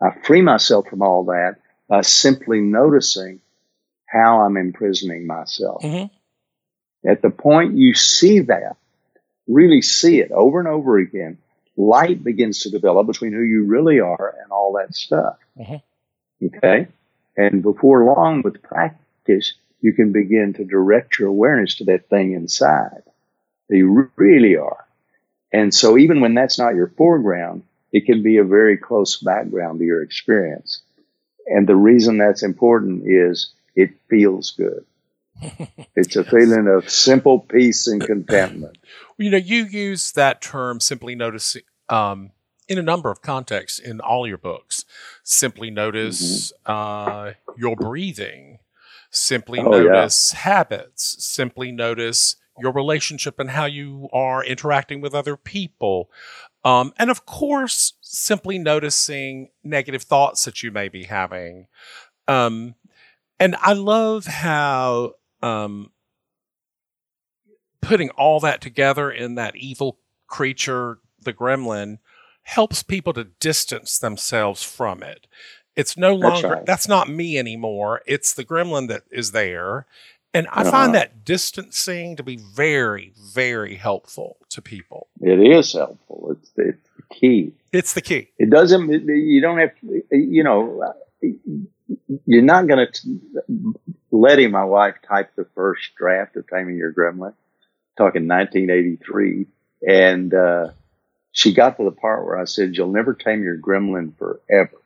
I 0.03 0.11
free 0.23 0.43
myself 0.43 0.89
from 0.89 1.01
all 1.01 1.25
that 1.27 1.57
by 1.89 2.03
simply 2.03 2.61
noticing 2.61 3.41
how 4.07 4.41
I'm 4.41 4.57
imprisoning 4.57 5.27
myself. 5.27 5.83
Mm-hmm. 5.83 7.09
At 7.09 7.23
the 7.23 7.31
point 7.31 7.77
you 7.77 7.95
see 7.95 8.41
that, 8.41 8.77
really 9.47 9.81
see 9.83 10.21
it 10.21 10.33
over 10.33 10.59
and 10.59 10.69
over 10.69 10.99
again, 10.99 11.39
light 11.77 12.23
begins 12.23 12.61
to 12.61 12.71
develop 12.71 13.07
between 13.07 13.33
who 13.33 13.43
you 13.43 13.65
really 13.65 14.01
are 14.01 14.35
and 14.43 14.51
all 14.51 14.79
that 14.79 14.95
stuff. 14.95 15.37
Mm-hmm. 15.59 16.47
Okay? 16.47 16.89
And 17.37 17.63
before 17.63 18.05
long, 18.05 18.43
with 18.43 18.63
practice, 18.63 19.55
you 19.81 19.93
can 19.93 20.13
begin 20.13 20.55
to 20.55 20.65
direct 20.65 21.19
your 21.19 21.29
awareness 21.29 21.77
to 21.77 21.85
that 21.85 22.09
thing 22.09 22.33
inside 22.33 23.03
that 23.69 23.77
you 23.77 24.11
really 24.17 24.57
are. 24.57 24.87
And 25.53 25.75
so 25.75 25.99
even 25.99 26.21
when 26.21 26.35
that's 26.35 26.59
not 26.59 26.75
your 26.75 26.89
foreground, 26.89 27.63
it 27.93 28.07
can 28.07 28.23
be 28.23 28.39
a 28.39 28.45
very 28.45 28.77
close 28.77 29.17
background 29.17 29.79
to 29.79 29.85
your 29.85 30.03
experience. 30.03 30.83
And 31.47 31.67
the 31.67 31.77
reason 31.77 32.19
that's 32.19 32.43
important 32.43 33.03
is 33.07 33.53
it 33.75 33.91
feels 34.09 34.53
good. 34.53 34.85
it's 35.97 36.17
a 36.17 36.25
feeling 36.25 36.69
of 36.69 36.91
simple 36.91 37.41
peace 37.41 37.87
and 37.87 38.01
contentment. 38.01 38.79
You 39.19 39.29
know, 39.29 39.37
you 39.37 39.65
use 39.65 40.13
that 40.13 40.41
term 40.41 40.81
simply 40.81 41.15
noticing 41.15 41.61
um, 41.91 42.31
in 42.69 42.79
a 42.79 42.83
number 42.83 43.11
of 43.11 43.21
contexts 43.21 43.79
in 43.79 44.01
all 44.01 44.27
your 44.27 44.39
books. 44.39 44.87
Simply 45.25 45.71
notice 45.71 46.51
mm-hmm. 46.67 46.73
uh, 46.73 47.33
your 47.59 47.77
breathing. 47.77 48.61
Simply 49.11 49.59
oh, 49.59 49.71
notice 49.71 50.33
yeah. 50.33 50.41
habits. 50.41 51.25
Simply 51.25 51.73
notice 51.73 52.37
your 52.59 52.73
relationship 52.73 53.39
and 53.39 53.51
how 53.51 53.65
you 53.65 54.09
are 54.13 54.45
interacting 54.45 55.01
with 55.01 55.15
other 55.15 55.37
people. 55.37 56.11
Um, 56.65 56.93
and 56.99 57.11
of 57.11 57.25
course, 57.27 57.95
simply 58.01 58.59
noticing 58.59 59.51
negative 59.65 60.03
thoughts 60.03 60.45
that 60.45 60.63
you 60.63 60.71
may 60.71 60.89
be 60.89 61.05
having. 61.05 61.67
Um, 62.29 62.75
and 63.39 63.57
I 63.61 63.73
love 63.73 64.27
how 64.27 65.15
um, 65.43 65.91
putting 67.81 68.11
all 68.11 68.41
that 68.41 68.61
together 68.61 69.11
in 69.11 69.37
that 69.37 69.57
evil 69.57 69.99
creature, 70.27 70.99
the 71.19 71.33
gremlin, 71.33 71.99
helps 72.43 72.83
people 72.83 73.13
to 73.15 73.25
distance 73.25 73.99
themselves 73.99 74.63
from 74.63 75.03
it. 75.03 75.27
It's 75.81 75.97
no 75.97 76.15
longer, 76.15 76.63
that's, 76.67 76.89
not 76.89 77.09
me 77.09 77.39
anymore. 77.39 78.03
It's 78.07 78.35
the 78.35 78.45
gremlin 78.45 78.89
that 78.89 79.05
is 79.11 79.33
there. 79.33 79.87
And 80.35 80.47
I 80.49 80.61
uh-huh. 80.61 80.71
find 80.71 80.95
that 80.95 81.25
distancing 81.25 82.17
to 82.17 82.23
be 82.23 82.37
very, 82.37 83.15
very 83.17 83.77
helpful 83.77 84.37
to 84.51 84.61
people. 84.61 85.09
It 85.23 85.41
is 85.41 85.73
helpful. 85.73 86.37
It's, 86.37 86.51
it's 86.57 86.89
the 86.97 87.15
key. 87.15 87.53
It's 87.73 87.95
the 87.95 88.03
key. 88.03 88.29
It 88.39 88.51
doesn't, 88.51 88.91
you 88.91 89.41
don't 89.41 89.59
have, 89.59 89.71
you 90.11 90.45
know, 90.45 90.95
you're 92.27 92.43
not 92.43 92.67
going 92.67 92.87
to, 92.87 93.75
letting 94.11 94.51
my 94.51 94.65
wife 94.65 94.97
type 95.09 95.31
the 95.37 95.47
first 95.55 95.95
draft 95.97 96.37
of 96.37 96.47
Taming 96.47 96.77
Your 96.77 96.93
Gremlin, 96.93 97.33
talking 97.97 98.29
1983. 98.29 99.47
And, 99.89 100.35
uh, 100.35 100.69
she 101.33 101.55
got 101.55 101.79
to 101.79 101.85
the 101.85 101.91
part 101.91 102.27
where 102.27 102.37
I 102.37 102.45
said, 102.45 102.77
you'll 102.77 102.93
never 102.93 103.15
tame 103.15 103.43
your 103.43 103.57
gremlin 103.57 104.13
forever 104.19 104.80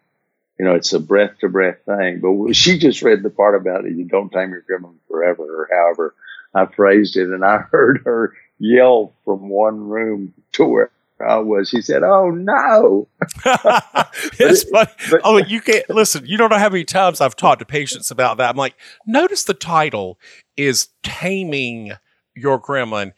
you 0.59 0.65
know, 0.65 0.75
it's 0.75 0.93
a 0.93 1.01
breath 1.01 1.39
to 1.41 1.49
breath 1.49 1.79
thing. 1.85 2.21
But 2.21 2.55
she 2.55 2.79
just 2.79 3.03
read 3.03 3.23
the 3.23 3.31
part 3.31 3.55
about 3.55 3.85
it. 3.85 3.97
You 3.97 4.05
don't 4.05 4.31
tame 4.31 4.51
your 4.51 4.63
gremlin 4.63 4.97
forever, 5.09 5.43
or 5.43 5.69
however 5.71 6.15
I 6.55 6.67
phrased 6.67 7.17
it. 7.17 7.29
And 7.29 7.45
I 7.45 7.59
heard 7.71 8.03
her 8.05 8.35
yell 8.59 9.13
from 9.25 9.49
one 9.49 9.89
room 9.89 10.35
to 10.53 10.65
where 10.65 10.91
I 11.21 11.39
was. 11.39 11.69
She 11.69 11.81
said, 11.81 12.03
"Oh 12.03 12.31
no!" 12.31 13.09
it's 14.39 14.65
funny. 14.65 14.91
But, 15.11 15.21
oh, 15.25 15.39
you 15.39 15.61
can't 15.61 15.89
listen. 15.91 16.27
You 16.27 16.37
don't 16.37 16.51
know 16.51 16.59
how 16.59 16.69
many 16.69 16.85
times 16.85 17.21
I've 17.21 17.37
talked 17.37 17.61
to 17.61 17.65
patients 17.65 18.11
about 18.11 18.39
that. 18.39 18.51
I'm 18.51 18.57
like, 18.57 18.75
notice 19.07 19.45
the 19.45 19.55
title 19.55 20.19
is 20.57 20.89
"Taming 21.03 21.93
Your 22.35 22.61
Gremlin." 22.61 23.13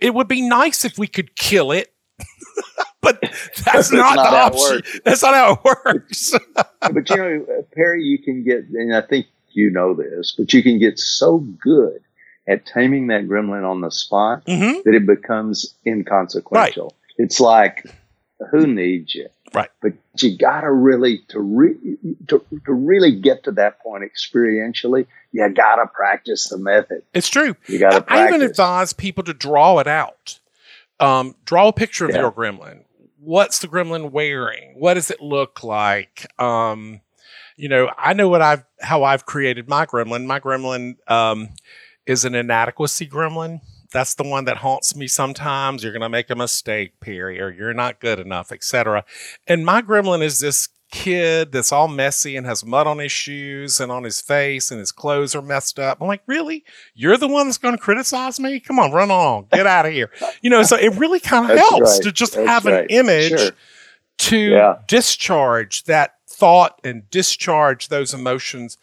It 0.00 0.14
would 0.14 0.28
be 0.28 0.42
nice 0.42 0.84
if 0.84 0.98
we 0.98 1.06
could 1.06 1.36
kill 1.36 1.72
it. 1.72 1.92
but 3.02 3.20
that's, 3.64 3.92
not, 3.92 4.16
not 4.16 4.30
the 4.30 4.36
how 4.36 4.46
option. 4.46 4.82
That's 5.04 5.22
not 5.22 5.34
how 5.34 5.52
it 5.52 5.76
works. 5.84 6.34
but 6.80 7.10
you 7.10 7.16
know, 7.16 7.64
Perry, 7.74 8.02
you 8.04 8.18
can 8.18 8.42
get, 8.44 8.64
and 8.72 8.94
I 8.94 9.02
think 9.02 9.26
you 9.50 9.70
know 9.70 9.92
this, 9.92 10.34
but 10.36 10.52
you 10.54 10.62
can 10.62 10.78
get 10.78 10.98
so 10.98 11.38
good 11.38 12.00
at 12.48 12.64
taming 12.64 13.08
that 13.08 13.26
gremlin 13.28 13.68
on 13.68 13.80
the 13.82 13.90
spot 13.90 14.42
hmm 14.46 14.80
that 14.84 14.94
it 14.94 15.06
becomes 15.06 15.74
inconsequential. 15.86 16.96
It's 17.18 17.38
like, 17.38 17.84
who 18.50 18.66
needs 18.66 19.14
you? 19.14 19.28
Right. 19.54 19.68
But 19.82 19.92
you 20.18 20.38
got 20.38 20.62
to 20.62 20.72
really 20.72 21.18
to, 21.28 21.38
re- 21.40 21.98
to 22.28 22.44
to 22.64 22.72
really 22.72 23.20
get 23.20 23.44
to 23.44 23.52
that 23.52 23.80
point 23.80 24.02
experientially. 24.02 25.06
You 25.30 25.48
got 25.50 25.76
to 25.76 25.86
practice 25.86 26.48
the 26.48 26.56
method. 26.58 27.02
It's 27.12 27.28
true. 27.28 27.54
You 27.66 27.78
got 27.78 28.06
to 28.06 28.12
I 28.12 28.28
even 28.28 28.42
advise 28.42 28.92
people 28.94 29.24
to 29.24 29.34
draw 29.34 29.78
it 29.78 29.86
out. 29.86 30.38
Um, 31.00 31.34
draw 31.44 31.68
a 31.68 31.72
picture 31.72 32.06
of 32.06 32.12
Yeah. 32.12 32.20
your 32.22 32.32
gremlin. 32.32 32.84
What's 33.24 33.60
the 33.60 33.68
gremlin 33.68 34.10
wearing? 34.10 34.74
What 34.76 34.94
does 34.94 35.08
it 35.08 35.20
look 35.20 35.62
like? 35.62 36.26
Um, 36.40 37.02
you 37.56 37.68
know, 37.68 37.88
I 37.96 38.14
know 38.14 38.28
what 38.28 38.42
I've 38.42 38.64
how 38.80 39.04
I've 39.04 39.26
created 39.26 39.68
my 39.68 39.86
gremlin. 39.86 40.26
My 40.26 40.40
gremlin 40.40 40.96
um, 41.08 41.50
is 42.04 42.24
an 42.24 42.34
inadequacy 42.34 43.06
gremlin. 43.06 43.60
That's 43.92 44.14
the 44.14 44.24
one 44.24 44.46
that 44.46 44.56
haunts 44.56 44.96
me 44.96 45.06
sometimes. 45.06 45.84
You're 45.84 45.92
going 45.92 46.02
to 46.02 46.08
make 46.08 46.30
a 46.30 46.34
mistake, 46.34 46.98
Perry, 46.98 47.40
or 47.40 47.50
you're 47.50 47.74
not 47.74 48.00
good 48.00 48.18
enough, 48.18 48.50
etc. 48.50 49.04
And 49.46 49.64
my 49.64 49.82
gremlin 49.82 50.22
is 50.22 50.40
this 50.40 50.68
kid 50.92 51.50
that's 51.50 51.72
all 51.72 51.88
messy 51.88 52.36
and 52.36 52.46
has 52.46 52.64
mud 52.64 52.86
on 52.86 52.98
his 52.98 53.10
shoes 53.10 53.80
and 53.80 53.90
on 53.90 54.04
his 54.04 54.20
face 54.20 54.70
and 54.70 54.78
his 54.78 54.92
clothes 54.92 55.34
are 55.34 55.42
messed 55.42 55.78
up. 55.80 56.00
I'm 56.00 56.06
like, 56.06 56.22
really? 56.26 56.64
You're 56.94 57.16
the 57.16 57.26
one 57.26 57.46
that's 57.48 57.58
going 57.58 57.74
to 57.74 57.82
criticize 57.82 58.38
me? 58.38 58.60
Come 58.60 58.78
on, 58.78 58.92
run 58.92 59.10
on, 59.10 59.46
get 59.52 59.66
out 59.66 59.86
of 59.86 59.92
here. 59.92 60.10
You 60.42 60.50
know, 60.50 60.62
so 60.62 60.76
it 60.76 60.94
really 60.96 61.18
kind 61.18 61.50
of 61.50 61.58
helps 61.70 61.94
right. 61.96 62.02
to 62.02 62.12
just 62.12 62.34
That's 62.34 62.46
have 62.48 62.66
an 62.66 62.86
image 62.90 63.30
Sure. 63.40 63.50
to 64.18 64.36
Yeah. 64.36 64.74
discharge 64.86 65.84
that 65.84 66.14
thought 66.28 66.78
and 66.84 67.08
discharge 67.10 67.88
those 67.88 68.14
emotions 68.14 68.78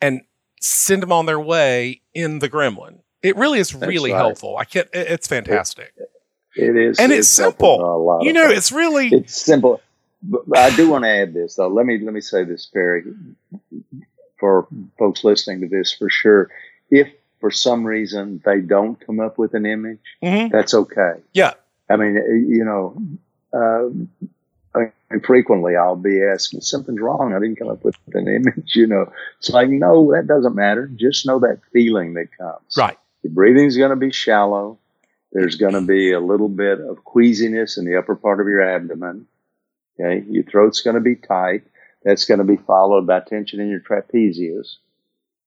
and 0.00 0.22
send 0.60 1.02
them 1.02 1.12
on 1.12 1.26
their 1.26 1.38
way 1.40 2.00
in 2.14 2.38
the 2.40 2.48
gremlin. 2.48 3.00
It 3.22 3.36
really 3.36 3.58
is 3.58 3.74
really 3.74 4.12
right. 4.12 4.18
helpful. 4.18 4.56
I 4.56 4.64
can't. 4.64 4.88
it- 4.94 5.08
It's 5.10 5.28
fantastic. 5.28 5.92
It 6.56 6.76
is, 6.76 6.98
And 6.98 7.12
it's 7.12 7.36
helpful 7.36 7.76
simple. 7.76 8.18
You 8.22 8.32
know, 8.32 8.48
it's 8.50 8.72
really 8.72 9.08
it's 9.08 9.40
simple. 9.40 9.80
But 10.22 10.48
but 10.48 10.58
I 10.58 10.74
do 10.76 10.90
want 10.90 11.04
to 11.04 11.08
add 11.10 11.32
this 11.34 11.56
though. 11.56 11.68
Let 11.68 11.86
me 11.86 11.98
let 11.98 12.12
me 12.12 12.20
say 12.20 12.44
this, 12.44 12.66
Perry, 12.66 13.04
for 14.38 14.66
folks 14.98 15.24
listening 15.24 15.60
to 15.62 15.68
this 15.68 15.92
for 15.92 16.08
sure. 16.10 16.50
If 16.90 17.08
for 17.40 17.50
some 17.50 17.84
reason 17.84 18.42
they 18.44 18.60
don't 18.60 18.98
come 19.06 19.20
up 19.20 19.38
with 19.38 19.54
an 19.54 19.64
image, 19.66 19.98
Mhm. 20.22 20.50
that's 20.50 20.74
okay. 20.74 21.14
yeah. 21.32 21.54
I 21.88 21.96
mean, 21.96 22.14
you 22.48 22.64
know, 22.64 22.96
uh, 23.52 23.88
I 24.74 24.78
mean, 25.10 25.20
frequently 25.24 25.74
I'll 25.74 25.96
be 25.96 26.22
asked, 26.22 26.54
something's 26.62 27.00
wrong. 27.00 27.32
I 27.34 27.40
didn't 27.40 27.56
come 27.56 27.68
up 27.68 27.82
with 27.82 27.96
an 28.12 28.28
image, 28.28 28.72
you 28.76 28.86
know. 28.86 29.10
It's 29.38 29.50
like, 29.50 29.68
no, 29.70 30.12
that 30.12 30.28
doesn't 30.28 30.54
matter. 30.54 30.86
Just 30.94 31.26
know 31.26 31.40
that 31.40 31.58
feeling 31.72 32.14
that 32.14 32.28
comes. 32.38 32.76
Right. 32.76 32.96
Your 33.22 33.32
breathing's 33.32 33.76
going 33.76 33.90
to 33.90 33.96
be 33.96 34.12
shallow. 34.12 34.78
There's 35.32 35.56
going 35.56 35.72
to 35.74 35.80
be 35.80 36.12
a 36.12 36.20
little 36.20 36.48
bit 36.48 36.78
of 36.80 37.04
queasiness 37.04 37.76
in 37.76 37.84
the 37.86 37.96
upper 37.96 38.14
part 38.14 38.40
of 38.40 38.46
your 38.46 38.62
abdomen. 38.62 39.26
Okay. 40.00 40.24
Your 40.28 40.44
throat's 40.44 40.80
going 40.80 40.94
to 40.94 41.00
be 41.00 41.16
tight. 41.16 41.62
That's 42.04 42.24
going 42.24 42.38
to 42.38 42.44
be 42.44 42.56
followed 42.56 43.06
by 43.06 43.20
tension 43.20 43.60
in 43.60 43.68
your 43.68 43.80
trapezius. 43.80 44.76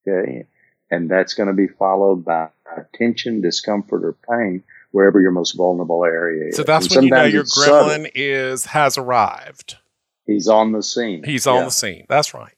Okay. 0.07 0.45
And 0.91 1.09
that's 1.09 1.33
going 1.33 1.47
to 1.47 1.53
be 1.53 1.67
followed 1.67 2.23
by 2.23 2.49
tension, 2.93 3.41
discomfort, 3.41 4.03
or 4.05 4.13
pain 4.29 4.63
wherever 4.91 5.19
your 5.19 5.31
most 5.31 5.53
vulnerable 5.53 6.05
area 6.05 6.49
is. 6.49 6.55
So 6.55 6.63
that's 6.63 6.85
And 6.87 6.95
when 6.95 7.03
you 7.05 7.09
know 7.11 7.23
your 7.23 7.43
gremlin 7.45 8.11
is 8.13 8.65
has 8.65 8.97
arrived. 8.97 9.77
He's 10.27 10.47
on 10.47 10.71
the 10.71 10.83
scene. 10.83 11.23
He's 11.23 11.47
on 11.47 11.57
Yeah. 11.57 11.63
the 11.65 11.71
scene. 11.71 12.05
That's 12.07 12.33
right. 12.33 12.53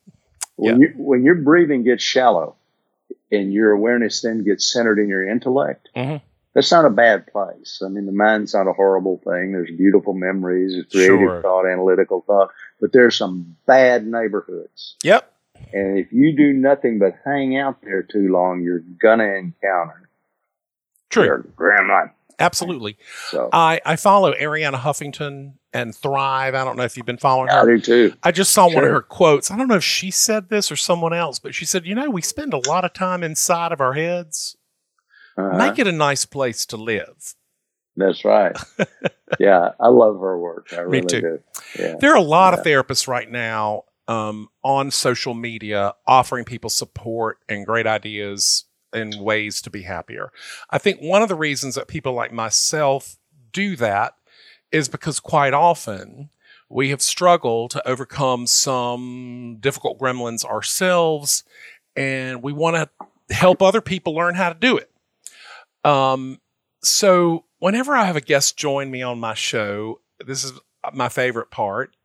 When, 0.57 0.81
you, 0.81 0.93
when 0.97 1.23
your 1.23 1.35
breathing 1.35 1.83
gets 1.83 2.03
shallow 2.03 2.55
and 3.31 3.51
your 3.53 3.71
awareness 3.71 4.21
then 4.21 4.43
gets 4.43 4.71
centered 4.71 4.99
in 4.99 5.07
your 5.07 5.25
intellect, 5.27 5.89
Mhm. 5.95 6.21
That's 6.55 6.71
not 6.71 6.85
a 6.85 6.89
bad 6.89 7.27
place. 7.27 7.81
I 7.85 7.89
mean, 7.89 8.05
the 8.05 8.11
mind's 8.13 8.53
not 8.53 8.67
a 8.67 8.73
horrible 8.73 9.17
thing. 9.25 9.51
There's 9.51 9.69
beautiful 9.77 10.13
memories, 10.13 10.71
there's 10.73 10.85
creative 10.91 11.19
Sure. 11.19 11.41
thought, 11.41 11.65
analytical 11.67 12.23
thought, 12.25 12.49
but 12.81 12.93
there's 12.93 13.17
some 13.17 13.57
bad 13.67 14.07
neighborhoods. 14.07 14.95
Yep. 15.03 15.31
And 15.73 15.97
if 15.99 16.11
you 16.13 16.35
do 16.35 16.53
nothing 16.53 16.97
but 16.97 17.15
hang 17.25 17.57
out 17.57 17.81
there 17.83 18.01
too 18.03 18.29
long, 18.31 18.61
you're 18.61 18.83
gonna 19.01 19.25
encounter 19.25 20.09
True. 21.09 21.43
gremlin. 21.57 22.11
Absolutely. 22.39 22.97
So 23.29 23.49
I, 23.53 23.79
I 23.85 23.95
follow 23.95 24.33
Arianna 24.33 24.75
Huffington 24.75 25.53
and 25.73 25.95
Thrive. 25.95 26.53
I 26.53 26.63
don't 26.65 26.75
know 26.77 26.83
if 26.83 26.97
you've 26.97 27.05
been 27.05 27.17
following 27.17 27.49
I 27.49 27.61
her. 27.61 27.77
do 27.77 27.79
too. 27.79 28.13
I 28.23 28.31
just 28.31 28.51
saw 28.51 28.65
one 28.67 28.83
of 28.83 28.89
her 28.91 29.01
quotes. 29.01 29.49
I 29.51 29.57
don't 29.57 29.69
know 29.69 29.75
if 29.75 29.83
she 29.85 30.11
said 30.11 30.49
this 30.49 30.69
or 30.71 30.75
someone 30.75 31.13
else, 31.13 31.39
but 31.39 31.55
she 31.55 31.63
said, 31.65 31.85
You 31.85 31.95
know, 31.95 32.09
we 32.09 32.21
spend 32.21 32.53
a 32.53 32.57
lot 32.69 32.83
of 32.83 32.93
time 32.93 33.23
inside 33.23 33.71
of 33.71 33.79
our 33.79 33.93
heads. 33.93 34.57
Uh-huh. 35.37 35.57
Make 35.57 35.79
it 35.79 35.87
a 35.87 35.91
nice 35.91 36.25
place 36.25 36.65
to 36.67 36.77
live. 36.77 37.35
That's 37.97 38.25
right. 38.25 38.55
yeah, 39.39 39.71
I 39.79 39.87
love 39.87 40.19
her 40.19 40.37
work. 40.37 40.67
I 40.73 40.83
Me 40.83 40.99
really 40.99 41.07
too. 41.07 41.21
do. 41.21 41.39
Yeah. 41.79 41.95
There 41.99 42.11
are 42.11 42.17
a 42.17 42.21
lot 42.21 42.53
of 42.53 42.65
therapists 42.65 43.07
right 43.07 43.29
now 43.29 43.83
um, 44.07 44.49
on 44.63 44.91
social 44.91 45.33
media 45.33 45.93
offering 46.05 46.45
people 46.45 46.69
support 46.69 47.39
and 47.47 47.65
great 47.65 47.87
ideas 47.87 48.65
and 48.93 49.15
ways 49.19 49.61
to 49.61 49.69
be 49.69 49.83
happier. 49.83 50.31
I 50.69 50.77
think 50.77 50.99
one 51.01 51.21
of 51.21 51.29
the 51.29 51.35
reasons 51.35 51.75
that 51.75 51.87
people 51.87 52.13
like 52.13 52.31
myself 52.31 53.17
do 53.51 53.75
that 53.77 54.15
is 54.71 54.89
because 54.89 55.19
quite 55.19 55.53
often 55.53 56.29
we 56.69 56.89
have 56.89 57.01
struggled 57.01 57.71
to 57.71 57.87
overcome 57.87 58.47
some 58.47 59.57
difficult 59.59 59.99
gremlins 59.99 60.43
ourselves 60.43 61.43
and 61.95 62.41
we 62.43 62.51
want 62.51 62.75
to 62.75 63.33
help 63.33 63.61
other 63.61 63.81
people 63.81 64.13
learn 64.13 64.35
how 64.35 64.49
to 64.49 64.59
do 64.59 64.77
it. 64.77 64.89
Um, 65.85 66.41
so 66.83 67.45
whenever 67.59 67.95
I 67.95 68.05
have 68.05 68.15
a 68.15 68.21
guest 68.21 68.57
join 68.57 68.91
me 68.91 69.01
on 69.01 69.19
my 69.19 69.35
show, 69.35 70.01
this 70.25 70.43
is 70.43 70.53
my 70.93 71.09
favorite 71.09 71.51
part. 71.51 71.95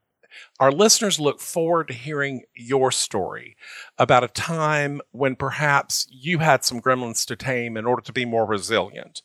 Our 0.60 0.70
listeners 0.70 1.18
look 1.18 1.40
forward 1.40 1.88
to 1.88 1.94
hearing 1.94 2.42
your 2.54 2.92
story 2.92 3.56
about 3.98 4.22
a 4.22 4.28
time 4.28 5.00
when 5.10 5.34
perhaps 5.34 6.06
you 6.10 6.38
had 6.38 6.64
some 6.64 6.80
gremlins 6.80 7.26
to 7.26 7.36
tame 7.36 7.76
in 7.76 7.84
order 7.84 8.02
to 8.02 8.12
be 8.12 8.24
more 8.24 8.46
resilient. 8.46 9.22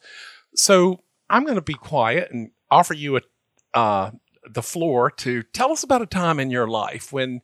So 0.56 1.02
I'm 1.30 1.44
going 1.44 1.56
to 1.56 1.62
be 1.62 1.76
quiet 1.76 2.32
and 2.32 2.52
offer 2.72 2.96
you 2.96 3.18
a, 3.18 3.22
uh, 3.76 4.12
the 4.50 4.64
floor 4.64 5.12
to 5.12 5.44
tell 5.44 5.72
us 5.72 5.84
about 5.84 6.02
a 6.02 6.08
time 6.08 6.40
in 6.40 6.50
your 6.50 6.68
life 6.68 7.14
when 7.14 7.42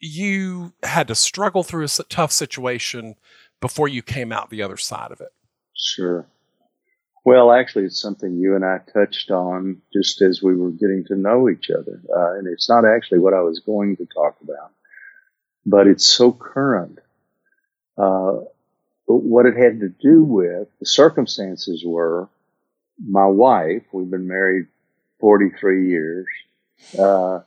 you 0.00 0.72
had 0.82 1.08
to 1.08 1.14
struggle 1.14 1.62
through 1.62 1.84
a 1.84 2.04
tough 2.08 2.32
situation 2.32 3.16
before 3.60 3.88
you 3.88 4.02
came 4.02 4.32
out 4.32 4.50
the 4.50 4.62
other 4.62 4.76
side 4.76 5.12
of 5.12 5.20
it. 5.20 5.32
Sure. 5.74 6.26
Well, 7.26 7.50
actually, 7.50 7.86
it's 7.86 8.00
something 8.00 8.36
you 8.36 8.54
and 8.54 8.64
I 8.64 8.78
touched 8.94 9.32
on 9.32 9.82
just 9.92 10.22
as 10.22 10.44
we 10.44 10.54
were 10.54 10.70
getting 10.70 11.04
to 11.08 11.16
know 11.16 11.48
each 11.50 11.70
other. 11.70 12.00
Uh, 12.16 12.38
and 12.38 12.46
it's 12.46 12.68
not 12.68 12.84
actually 12.84 13.18
what 13.18 13.34
I 13.34 13.40
was 13.40 13.58
going 13.58 13.96
to 13.96 14.06
talk 14.06 14.36
about, 14.44 14.70
but 15.66 15.88
it's 15.88 16.06
so 16.06 16.30
current. 16.30 17.00
Uh, 17.98 18.42
what 19.06 19.44
it 19.44 19.56
had 19.56 19.80
to 19.80 19.88
do 19.88 20.22
with 20.22 20.68
the 20.78 20.86
circumstances 20.86 21.82
were 21.84 22.28
my 23.04 23.26
wife, 23.26 23.82
we've 23.90 24.08
been 24.08 24.28
married 24.28 24.68
43 25.18 25.88
years, 25.88 26.26
uh, 26.96 27.40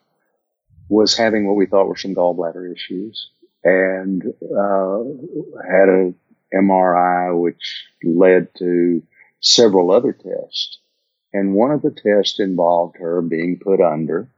was 0.89 1.15
having 1.15 1.47
what 1.47 1.55
we 1.55 1.67
thought 1.67 1.87
were 1.87 1.95
some 1.95 2.15
gallbladder 2.15 2.69
issues 2.75 3.29
and 3.63 4.23
uh, 4.25 5.03
had 5.65 5.87
a 5.87 6.13
MRI, 6.53 7.39
which 7.39 7.85
led 8.03 8.53
to 8.55 9.03
several 9.41 9.91
other 9.91 10.13
tests. 10.13 10.79
And 11.33 11.53
one 11.53 11.71
of 11.71 11.81
the 11.81 11.91
tests 11.91 12.39
involved 12.39 12.97
her 12.97 13.21
being 13.21 13.59
put 13.59 13.81
under. 13.81 14.29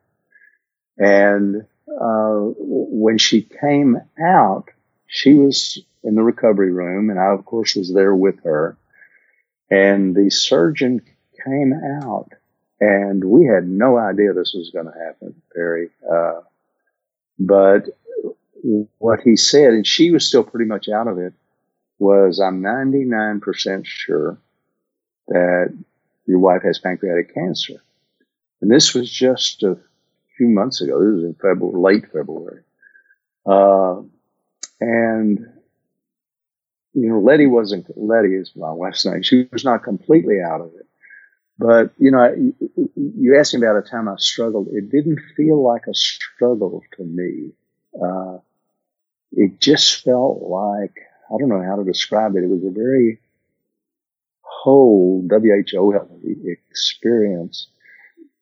And 0.97 1.65
uh, 1.87 2.35
when 2.57 3.17
she 3.17 3.41
came 3.41 3.97
out, 4.21 4.69
she 5.07 5.33
was 5.33 5.79
in 6.03 6.15
the 6.15 6.23
recovery 6.23 6.71
room, 6.71 7.09
and 7.09 7.19
I, 7.19 7.27
of 7.27 7.45
course, 7.45 7.75
was 7.75 7.93
there 7.93 8.15
with 8.15 8.43
her. 8.43 8.77
And 9.69 10.15
the 10.15 10.29
surgeon 10.29 11.01
came 11.45 11.73
out, 11.73 12.29
and 12.79 13.23
we 13.23 13.45
had 13.45 13.67
no 13.67 13.97
idea 13.97 14.33
this 14.33 14.53
was 14.53 14.71
going 14.71 14.85
to 14.85 14.99
happen, 15.05 15.41
Perry. 15.53 15.89
Uh, 16.09 16.41
but 17.39 17.85
what 18.97 19.21
he 19.21 19.35
said, 19.35 19.73
and 19.73 19.87
she 19.87 20.11
was 20.11 20.27
still 20.27 20.43
pretty 20.43 20.65
much 20.65 20.89
out 20.89 21.07
of 21.07 21.17
it, 21.17 21.33
was 21.99 22.39
I'm 22.39 22.61
99% 22.61 23.85
sure 23.85 24.37
that 25.31 25.73
your 26.25 26.39
wife 26.39 26.63
has 26.63 26.79
pancreatic 26.79 27.33
cancer. 27.33 27.81
And 28.61 28.69
this 28.69 28.93
was 28.93 29.09
just 29.09 29.63
a 29.63 29.77
few 30.37 30.47
months 30.47 30.81
ago. 30.81 30.99
This 30.99 31.15
was 31.15 31.23
in 31.23 31.35
February, 31.35 31.79
late 31.79 32.05
February. 32.11 32.63
Uh, 33.45 34.03
and, 34.79 35.39
you 36.93 37.09
know, 37.09 37.19
Letty 37.19 37.47
wasn't, 37.47 37.85
Letty 37.95 38.35
is 38.35 38.51
my 38.55 38.71
wife's 38.71 39.05
name. 39.05 39.23
She 39.23 39.47
was 39.51 39.63
not 39.63 39.83
completely 39.83 40.37
out 40.41 40.61
of 40.61 40.71
it, 40.75 40.87
But, 41.61 41.91
you 41.99 42.09
know, 42.09 42.53
you 42.95 43.37
asked 43.37 43.53
me 43.53 43.59
about 43.59 43.85
a 43.85 43.87
time 43.87 44.09
I 44.09 44.15
struggled. 44.17 44.69
It 44.71 44.89
didn't 44.89 45.19
feel 45.37 45.63
like 45.63 45.85
a 45.87 45.93
struggle 45.93 46.81
to 46.97 47.03
me. 47.03 47.51
Uh, 48.01 48.39
it 49.31 49.59
just 49.59 50.03
felt 50.03 50.41
like, 50.41 50.95
I 51.29 51.37
don't 51.37 51.49
know 51.49 51.63
how 51.63 51.75
to 51.75 51.83
describe 51.83 52.35
it. 52.35 52.43
It 52.43 52.49
was 52.49 52.63
a 52.65 52.71
very 52.71 53.19
whole 54.51 55.25
WHO 55.29 56.49
experience. 56.69 57.67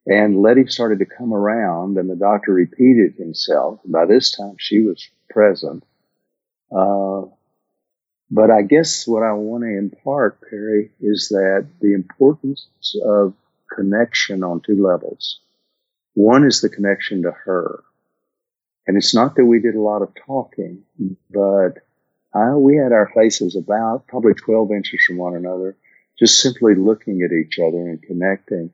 And 0.06 0.42
Letty 0.42 0.66
started 0.66 0.98
to 0.98 1.06
come 1.06 1.32
around 1.32 1.96
and 1.98 2.10
the 2.10 2.16
doctor 2.16 2.52
repeated 2.52 3.14
himself. 3.14 3.80
By 3.84 4.06
this 4.06 4.36
time 4.36 4.56
she 4.58 4.80
was 4.80 5.08
present. 5.28 5.84
Uh, 6.74 7.22
but 8.30 8.50
I 8.50 8.62
guess 8.62 9.06
what 9.06 9.22
I 9.22 9.32
want 9.32 9.64
to 9.64 9.76
impart, 9.76 10.40
Perry, 10.48 10.90
is 11.00 11.28
that 11.30 11.68
the 11.80 11.94
importance 11.94 12.68
of 13.04 13.34
connection 13.72 14.42
on 14.44 14.60
two 14.60 14.82
levels. 14.82 15.40
One 16.14 16.44
is 16.44 16.60
the 16.60 16.68
connection 16.68 17.22
to 17.22 17.32
her. 17.32 17.82
And 18.86 18.96
it's 18.96 19.14
not 19.14 19.36
that 19.36 19.44
we 19.44 19.60
did 19.60 19.74
a 19.74 19.80
lot 19.80 20.02
of 20.02 20.12
talking, 20.26 20.82
but 21.30 21.78
I, 22.34 22.54
we 22.54 22.76
had 22.76 22.92
our 22.92 23.10
faces 23.14 23.56
about 23.56 24.06
probably 24.06 24.34
12 24.34 24.72
inches 24.72 25.00
from 25.06 25.16
one 25.18 25.34
another, 25.34 25.76
just 26.20 26.40
simply 26.40 26.74
looking 26.74 27.22
at 27.22 27.32
each 27.32 27.58
other 27.58 27.88
and 27.88 28.02
connecting 28.02 28.70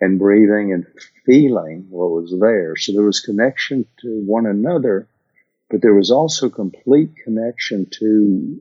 and 0.00 0.18
breathing 0.18 0.72
and 0.72 0.86
feeling 1.24 1.86
what 1.88 2.10
was 2.10 2.34
there. 2.40 2.76
So 2.76 2.92
there 2.92 3.04
was 3.04 3.20
connection 3.20 3.86
to 4.00 4.22
one 4.26 4.46
another, 4.46 5.08
but 5.70 5.82
there 5.82 5.94
was 5.94 6.10
also 6.10 6.50
complete 6.50 7.10
connection 7.24 7.86
to 7.98 8.60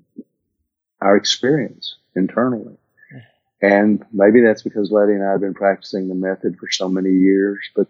our 1.02 1.15
experience 1.15 1.98
internally. 2.15 2.78
And 3.62 4.06
maybe 4.13 4.42
that's 4.42 4.62
because 4.62 4.92
Letty 4.92 5.13
and 5.13 5.24
I 5.24 5.32
have 5.32 5.42
been 5.42 5.54
practicing 5.54 6.08
the 6.08 6.15
method 6.15 6.58
for 6.58 6.70
so 6.70 6.88
many 6.88 7.12
years, 7.12 7.60
but 7.76 7.88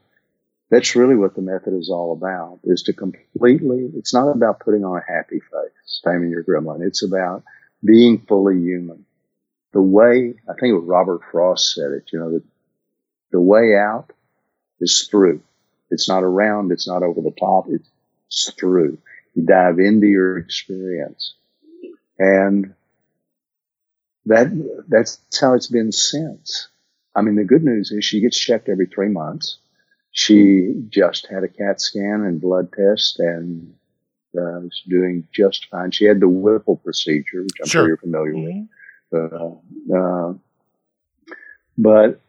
that's 0.71 0.95
really 0.95 1.15
what 1.15 1.35
the 1.35 1.41
method 1.41 1.73
is 1.77 1.89
all 1.89 2.13
about 2.13 2.59
is 2.63 2.83
to 2.83 2.93
completely, 2.93 3.89
it's 3.95 4.13
not 4.13 4.29
about 4.29 4.59
putting 4.61 4.83
on 4.83 4.97
a 4.97 5.11
happy 5.11 5.39
face, 5.39 6.01
taming 6.03 6.29
your 6.29 6.43
gremlin. 6.43 6.85
It's 6.85 7.03
about 7.03 7.43
being 7.83 8.19
fully 8.27 8.59
human. 8.59 9.05
The 9.71 9.81
way, 9.81 10.33
I 10.49 10.53
think 10.53 10.71
it 10.71 10.73
was 10.73 10.85
Robert 10.85 11.21
Frost 11.31 11.73
said 11.73 11.91
it, 11.91 12.09
you 12.11 12.19
know, 12.19 12.31
the, 12.31 12.43
the 13.31 13.39
way 13.39 13.75
out 13.75 14.11
is 14.79 15.07
through. 15.09 15.41
It's 15.91 16.07
not 16.07 16.23
around. 16.23 16.71
It's 16.71 16.87
not 16.87 17.03
over 17.03 17.21
the 17.21 17.35
top. 17.39 17.67
It's 17.69 18.51
through. 18.53 18.97
You 19.35 19.45
dive 19.45 19.79
into 19.79 20.07
your 20.07 20.37
experience 20.37 21.33
and 22.19 22.73
that 24.25 24.47
that's 24.89 25.19
how 25.39 25.53
it's 25.53 25.67
been 25.67 25.91
since. 25.91 26.67
I 27.15 27.21
mean, 27.21 27.35
the 27.35 27.43
good 27.45 27.63
news 27.63 27.91
is 27.91 28.05
she 28.05 28.21
gets 28.21 28.37
checked 28.37 28.69
every 28.69 28.85
three 28.85 29.09
months. 29.09 29.57
She 30.11 30.73
just 30.89 31.27
had 31.27 31.43
a 31.43 31.47
CAT 31.47 31.81
scan 31.81 32.23
and 32.23 32.41
blood 32.41 32.71
test 32.73 33.19
and 33.19 33.73
uh, 34.37 34.61
is 34.61 34.83
doing 34.87 35.27
just 35.31 35.67
fine. 35.71 35.91
She 35.91 36.05
had 36.05 36.19
the 36.19 36.27
Whipple 36.27 36.77
procedure, 36.77 37.41
which 37.43 37.57
I'm 37.61 37.67
sure, 37.67 37.81
sure 37.81 37.87
you're 37.87 37.97
familiar 37.97 38.33
mm-hmm. 38.33 38.59
with. 38.59 38.67
Uh, 39.13 40.33
but 41.77 42.19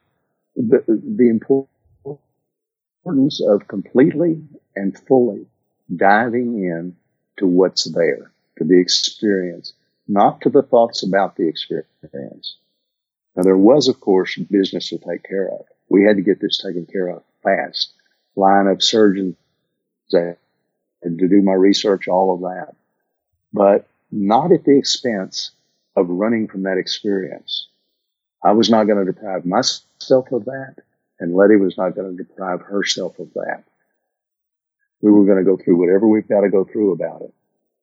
the, 0.57 0.83
the 0.87 1.29
importance 1.29 1.69
of 3.47 3.69
completely 3.69 4.43
and 4.77 4.99
fully 5.07 5.47
diving 5.95 6.63
in 6.63 6.97
to 7.39 7.47
what's 7.47 7.85
there, 7.85 8.31
to 8.59 8.65
the 8.65 8.81
experience, 8.81 9.73
not 10.09 10.41
to 10.43 10.51
the 10.51 10.63
thoughts 10.63 11.03
about 11.03 11.37
the 11.37 11.49
experience. 11.49 12.57
Now 13.37 13.43
there 13.43 13.57
was, 13.57 13.89
of 13.89 14.01
course, 14.01 14.37
business 14.37 14.91
to 14.91 14.99
take 14.99 15.23
care 15.23 15.49
of. 15.49 15.65
We 15.89 16.05
had 16.05 16.17
to 16.17 16.23
get 16.23 16.41
this 16.41 16.59
taken 16.59 16.87
care 16.87 17.09
of 17.09 17.23
fast. 17.43 17.93
Line 18.37 18.69
of 18.69 18.83
surgeons 18.83 19.37
and 20.13 21.19
to 21.19 21.29
do 21.29 21.43
my 21.43 21.53
research, 21.53 22.09
all 22.09 22.35
of 22.35 22.41
that, 22.41 22.75
but 23.53 23.87
not 24.11 24.53
at 24.53 24.65
the 24.65 24.77
expense 24.77 25.53
of 26.01 26.09
running 26.09 26.49
from 26.49 26.65
that 26.65 26.79
experience. 26.79 27.69
I 28.43 28.53
was 28.53 28.71
not 28.71 28.85
going 28.85 29.05
to 29.05 29.13
deprive 29.13 29.45
myself 29.45 30.33
of 30.33 30.47
that, 30.47 30.77
and 31.19 31.35
Letty 31.35 31.57
was 31.57 31.77
not 31.77 31.95
going 31.95 32.17
to 32.17 32.23
deprive 32.23 32.63
herself 32.63 33.19
of 33.19 33.33
that. 33.35 33.65
We 35.03 35.11
were 35.11 35.25
going 35.25 35.39
to 35.39 35.45
go 35.45 35.57
through 35.57 35.79
whatever 35.79 36.09
we've 36.09 36.29
got 36.29 36.41
to 36.41 36.51
go 36.51 36.65
through 36.65 36.93
about 36.93 37.23
it. 37.23 37.35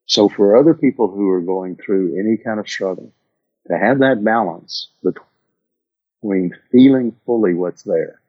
So 0.05 0.29
for 0.29 0.57
other 0.57 0.73
people 0.73 1.09
who 1.09 1.29
are 1.29 1.41
going 1.41 1.75
through 1.75 2.19
any 2.19 2.37
kind 2.37 2.59
of 2.59 2.69
struggle, 2.69 3.11
to 3.67 3.77
have 3.77 3.99
that 3.99 4.23
balance 4.23 4.89
between 5.03 6.55
feeling 6.71 7.15
fully 7.25 7.53
what's 7.53 7.83
there 7.83 8.21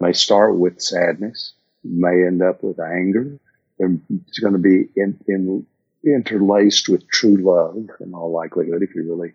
may 0.00 0.12
start 0.12 0.56
with 0.56 0.80
sadness, 0.80 1.52
may 1.84 2.26
end 2.26 2.42
up 2.42 2.62
with 2.62 2.80
anger. 2.80 3.38
It's 3.78 4.38
going 4.38 4.54
to 4.54 4.58
be 4.58 4.88
in, 4.96 5.18
in, 5.26 5.66
interlaced 6.04 6.88
with 6.88 7.08
true 7.08 7.36
love 7.36 7.90
in 8.00 8.14
all 8.14 8.32
likelihood 8.32 8.82
if 8.82 8.94
you 8.94 9.02
really 9.02 9.34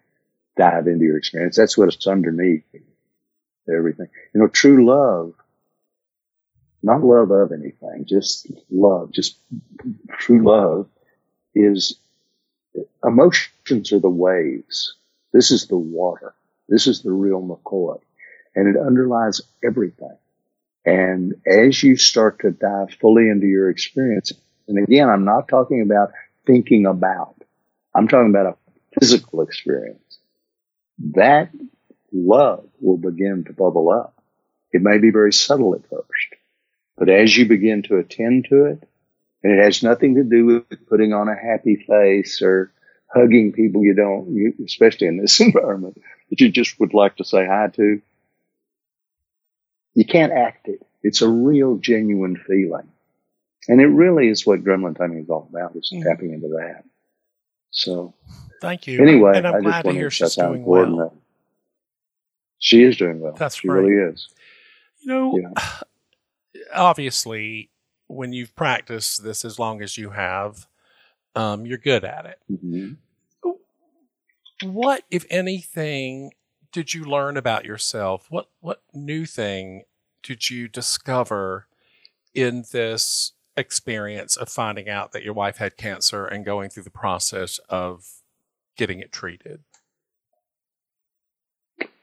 dive 0.57 0.87
into 0.87 1.05
your 1.05 1.17
experience. 1.17 1.57
That's 1.57 1.77
what 1.77 1.93
it's 1.93 2.07
underneath 2.07 2.63
everything. 3.69 4.07
You 4.33 4.41
know, 4.41 4.47
true 4.47 4.85
love, 4.85 5.33
not 6.81 7.03
love 7.03 7.31
of 7.31 7.51
anything, 7.51 8.05
just 8.05 8.51
love, 8.69 9.11
just 9.11 9.37
true 10.17 10.43
love 10.43 10.87
is 11.55 11.97
emotions 13.03 13.91
are 13.91 13.99
the 13.99 14.09
waves. 14.09 14.95
This 15.31 15.51
is 15.51 15.67
the 15.67 15.77
water. 15.77 16.33
This 16.69 16.87
is 16.87 17.01
the 17.01 17.11
real 17.11 17.41
McCoy. 17.41 17.99
And 18.55 18.67
it 18.67 18.79
underlies 18.79 19.41
everything. 19.63 20.17
And 20.85 21.35
as 21.47 21.81
you 21.81 21.95
start 21.95 22.39
to 22.39 22.51
dive 22.51 22.91
fully 22.99 23.29
into 23.29 23.47
your 23.47 23.69
experience, 23.69 24.33
and 24.67 24.77
again, 24.77 25.09
I'm 25.09 25.25
not 25.25 25.47
talking 25.47 25.81
about 25.81 26.11
thinking 26.45 26.85
about, 26.85 27.35
I'm 27.95 28.07
talking 28.07 28.29
about 28.29 28.57
a 28.57 28.99
physical 28.99 29.41
experience. 29.41 30.19
That 31.15 31.51
love 32.11 32.67
will 32.79 32.97
begin 32.97 33.43
to 33.47 33.53
bubble 33.53 33.89
up. 33.89 34.21
It 34.71 34.81
may 34.81 34.97
be 34.97 35.11
very 35.11 35.33
subtle 35.33 35.75
at 35.75 35.87
first, 35.89 36.35
but 36.97 37.09
as 37.09 37.35
you 37.35 37.47
begin 37.47 37.83
to 37.83 37.97
attend 37.97 38.47
to 38.49 38.65
it, 38.65 38.87
and 39.43 39.59
it 39.59 39.63
has 39.63 39.83
nothing 39.83 40.15
to 40.15 40.23
do 40.23 40.45
with 40.45 40.87
putting 40.87 41.13
on 41.13 41.27
a 41.27 41.35
happy 41.35 41.75
face 41.75 42.41
or 42.41 42.71
hugging 43.13 43.51
people 43.51 43.83
you 43.83 43.93
don't, 43.93 44.55
especially 44.65 45.07
in 45.07 45.17
this 45.17 45.39
environment, 45.41 46.01
that 46.29 46.39
you 46.39 46.49
just 46.49 46.79
would 46.79 46.93
like 46.93 47.17
to 47.17 47.25
say 47.25 47.45
hi 47.45 47.67
to. 47.75 48.01
You 49.95 50.05
can't 50.05 50.33
act 50.33 50.67
it. 50.67 50.81
It's 51.03 51.21
a 51.21 51.29
real, 51.29 51.75
genuine 51.77 52.37
feeling. 52.37 52.92
And 53.67 53.81
it 53.81 53.87
really 53.87 54.27
is 54.27 54.45
what 54.45 54.63
gremlin 54.63 54.97
taming 54.97 55.19
is 55.19 55.29
all 55.29 55.47
about, 55.49 55.75
is 55.75 55.91
mm. 55.93 56.03
tapping 56.03 56.33
into 56.33 56.47
that. 56.49 56.83
So. 57.71 58.13
Thank 58.61 58.87
you. 58.87 59.01
Anyway, 59.01 59.33
and 59.35 59.47
I'm 59.47 59.55
I 59.55 59.59
glad 59.59 59.83
just 59.83 59.85
to 59.85 59.91
hear 59.91 60.11
she's 60.11 60.35
doing 60.35 60.63
well. 60.63 60.95
That. 60.97 61.11
She 62.59 62.83
is 62.83 62.95
doing 62.95 63.19
well. 63.19 63.33
That's 63.33 63.57
she 63.57 63.67
great. 63.67 63.83
really 63.83 64.11
is. 64.11 64.29
You 65.01 65.07
know, 65.07 65.37
yeah. 65.37 66.61
obviously, 66.73 67.69
when 68.07 68.31
you've 68.31 68.55
practiced 68.55 69.23
this 69.23 69.43
as 69.43 69.59
long 69.59 69.81
as 69.81 69.97
you 69.97 70.11
have, 70.11 70.67
um, 71.35 71.65
you're 71.65 71.77
good 71.77 72.05
at 72.05 72.25
it. 72.25 72.39
Mm-hmm. 72.49 72.93
What, 74.71 75.03
if 75.11 75.25
anything, 75.29 76.31
did 76.71 76.93
you 76.93 77.03
learn 77.03 77.35
about 77.35 77.65
yourself? 77.65 78.27
What 78.29 78.47
what 78.61 78.81
new 78.93 79.25
thing 79.25 79.83
did 80.21 80.49
you 80.49 80.67
discover 80.67 81.67
in 82.33 82.63
this 82.71 83.33
experience 83.55 84.35
of 84.35 84.49
finding 84.49 84.89
out 84.89 85.11
that 85.11 85.23
your 85.23 85.33
wife 85.33 85.57
had 85.57 85.77
cancer 85.77 86.25
and 86.25 86.45
going 86.45 86.69
through 86.69 86.83
the 86.83 86.89
process 86.89 87.59
of 87.69 88.05
getting 88.77 88.99
it 88.99 89.11
treated? 89.11 89.61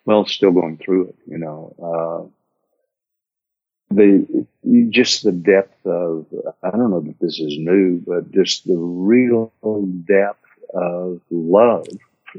Well, 0.05 0.27
still 0.27 0.53
going 0.53 0.79
through 0.79 1.09
it, 1.09 1.17
you 1.27 1.39
know. 1.39 1.75
Uh, 1.79 2.31
the 3.95 4.47
just 4.91 5.25
the 5.25 5.33
depth 5.33 5.85
of 5.85 6.27
I 6.63 6.71
don't 6.71 6.91
know 6.91 7.01
that 7.01 7.19
this 7.21 7.41
is 7.41 7.59
new, 7.59 8.03
but 8.07 8.31
just 8.31 8.67
the 8.67 8.77
real 8.77 9.53
depth 10.07 10.47
of 10.73 11.21
love 11.31 11.87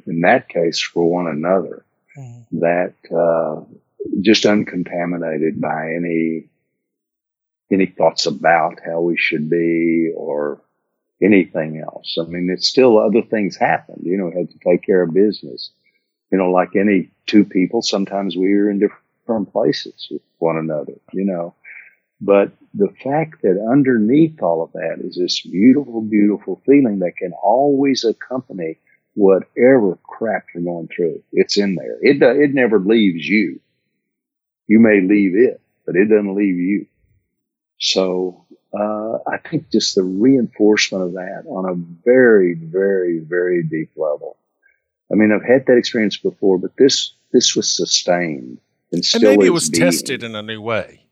in 0.08 0.22
that 0.22 0.48
case 0.48 0.80
for 0.80 1.10
one 1.10 1.28
another 1.28 1.84
mm. 2.18 2.46
that 2.54 2.94
uh, 3.14 3.64
just 4.22 4.46
uncontaminated 4.46 5.60
by 5.60 5.94
any 5.94 6.46
any 7.72 7.86
thoughts 7.86 8.26
about 8.26 8.80
how 8.86 9.02
we 9.02 9.18
should 9.18 9.50
be 9.50 10.12
or 10.16 10.62
anything 11.22 11.80
else. 11.80 12.18
I 12.20 12.26
mean, 12.26 12.50
it's 12.50 12.68
still 12.68 12.98
other 12.98 13.22
things 13.22 13.56
happened. 13.56 14.02
You 14.04 14.18
know, 14.18 14.26
we 14.26 14.38
had 14.38 14.50
to 14.50 14.60
take 14.60 14.84
care 14.84 15.04
of 15.04 15.14
business. 15.14 15.72
You 16.32 16.38
know, 16.38 16.50
like 16.52 16.76
any 16.76 17.12
two 17.28 17.46
people, 17.46 17.82
sometimes 17.82 18.36
we 18.36 18.54
are 18.54 18.70
in 18.70 18.80
different 18.80 19.02
different 19.32 19.52
places 19.52 20.08
with 20.12 20.22
one 20.40 20.58
another, 20.58 20.94
you 21.14 21.26
know. 21.26 21.54
But 22.20 22.52
the 22.74 22.94
fact 23.04 23.42
that 23.42 23.66
underneath 23.72 24.42
all 24.42 24.64
of 24.64 24.74
that 24.74 24.98
is 25.04 25.16
this 25.16 25.42
beautiful, 25.42 26.02
beautiful 26.02 26.62
feeling 26.66 27.00
that 27.00 27.18
can 27.18 27.34
always 27.42 28.04
accompany 28.04 28.78
whatever 29.16 29.98
crap 30.04 30.46
you're 30.54 30.64
going 30.64 30.88
through. 30.88 31.24
It's 31.32 31.58
in 31.58 31.76
there. 31.76 31.98
It 32.02 32.22
it 32.22 32.54
never 32.54 32.80
leaves 32.80 33.28
you. 33.28 33.60
You 34.68 34.80
may 34.80 35.02
leave 35.02 35.36
it, 35.36 35.62
but 35.86 35.96
it 35.96 36.06
doesn't 36.06 36.36
leave 36.36 36.58
you. 36.58 36.88
So 37.82 38.46
uh, 38.74 39.18
I 39.28 39.38
think 39.50 39.72
just 39.72 39.96
the 39.96 40.04
reinforcement 40.04 41.04
of 41.04 41.14
that 41.14 41.44
on 41.50 41.70
a 41.70 41.74
very, 42.06 42.54
very, 42.54 43.20
very 43.20 43.64
deep 43.64 43.90
level. 43.98 44.38
I 45.12 45.16
mean, 45.16 45.32
I've 45.32 45.44
had 45.44 45.66
that 45.66 45.78
experience 45.78 46.16
before, 46.16 46.58
but 46.58 46.72
this 46.78 47.14
this 47.34 47.56
was 47.56 47.70
sustained 47.76 48.60
and 48.92 49.04
still. 49.04 49.30
And 49.30 49.40
maybe 49.40 49.48
it 49.48 49.54
was 49.54 49.70
being. 49.70 49.84
tested 49.84 50.24
in 50.24 50.36
a 50.36 50.42
new 50.42 50.62
way. 50.62 51.06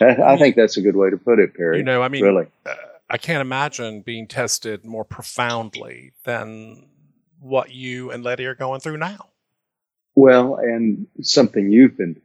I, 0.00 0.16
I, 0.34 0.38
think 0.38 0.56
that's 0.56 0.78
a 0.78 0.80
good 0.80 0.96
way 0.96 1.10
to 1.10 1.18
put 1.18 1.38
it, 1.38 1.54
Perry. 1.54 1.78
You 1.78 1.82
know, 1.82 2.00
I 2.00 2.08
mean, 2.08 2.22
really, 2.24 2.46
uh, 2.64 2.74
I 3.10 3.18
can't 3.18 3.42
imagine 3.42 4.00
being 4.00 4.26
tested 4.26 4.86
more 4.86 5.04
profoundly 5.04 6.12
than 6.24 6.88
what 7.40 7.70
you 7.70 8.10
and 8.10 8.24
Letty 8.24 8.46
are 8.46 8.54
going 8.54 8.80
through 8.80 8.96
now. 8.96 9.28
Well, 10.14 10.54
and 10.56 11.06
something 11.20 11.70
you've 11.70 11.98
been 11.98 12.20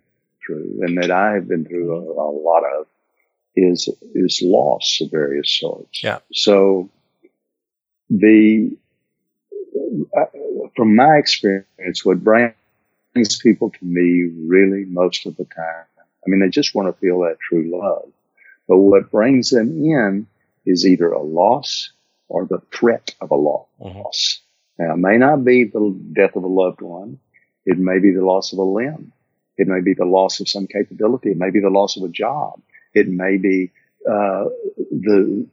through, 0.46 0.80
and 0.84 0.98
that 1.02 1.12
I 1.12 1.34
have 1.34 1.48
been 1.50 1.66
through 1.66 1.94
a, 1.94 2.00
a 2.00 2.32
lot 2.32 2.64
of, 2.64 2.88
is 3.56 3.90
is 4.14 4.42
loss 4.44 5.00
of 5.02 5.12
various 5.12 5.52
sorts. 5.52 6.04
Yeah. 6.04 6.20
So 6.34 6.90
the 8.10 8.78
from 10.76 10.96
my 10.96 11.18
experience, 11.18 12.04
what 12.04 12.24
brings 12.24 13.40
people 13.42 13.72
to 13.72 13.86
me 13.86 14.30
really 14.48 14.86
most 14.86 15.26
of 15.26 15.36
the 15.38 15.46
time, 15.46 15.86
I 15.98 16.28
mean, 16.28 16.42
they 16.42 16.50
just 16.50 16.76
want 16.76 16.94
to 16.94 17.00
feel 17.00 17.20
that 17.22 17.38
true 17.40 17.70
love. 17.72 18.10
But 18.68 18.78
what 18.78 19.12
brings 19.12 19.52
them 19.52 19.70
in 19.84 20.28
is 20.66 20.86
either 20.86 21.12
a 21.12 21.22
loss 21.22 21.92
or 22.28 22.46
the 22.46 22.62
threat 22.74 23.14
of 23.22 23.32
a 23.32 23.36
loss. 23.36 23.68
Mm-hmm. 23.80 24.84
Now, 24.84 24.94
it 24.94 24.98
may 24.98 25.18
not 25.18 25.46
be 25.46 25.66
the 25.66 25.98
death 26.14 26.36
of 26.36 26.44
a 26.44 26.48
loved 26.48 26.82
one. 26.82 27.20
It 27.66 27.78
may 27.78 28.00
be 28.00 28.12
the 28.12 28.26
loss 28.26 28.52
of 28.52 28.60
a 28.60 28.64
limb. 28.64 29.14
It 29.58 29.68
may 29.68 29.82
be 29.82 29.94
the 29.94 30.06
loss 30.06 30.40
of 30.40 30.50
some 30.50 30.68
capability. 30.68 31.32
It 31.32 31.38
may 31.38 31.52
be 31.52 31.62
the 31.62 31.70
loss 31.70 31.96
of 31.96 32.04
a 32.04 32.10
job. 32.10 32.60
It 32.96 33.08
may 33.08 33.38
be 33.38 33.72
uh, 34.10 34.46
the 34.74 35.48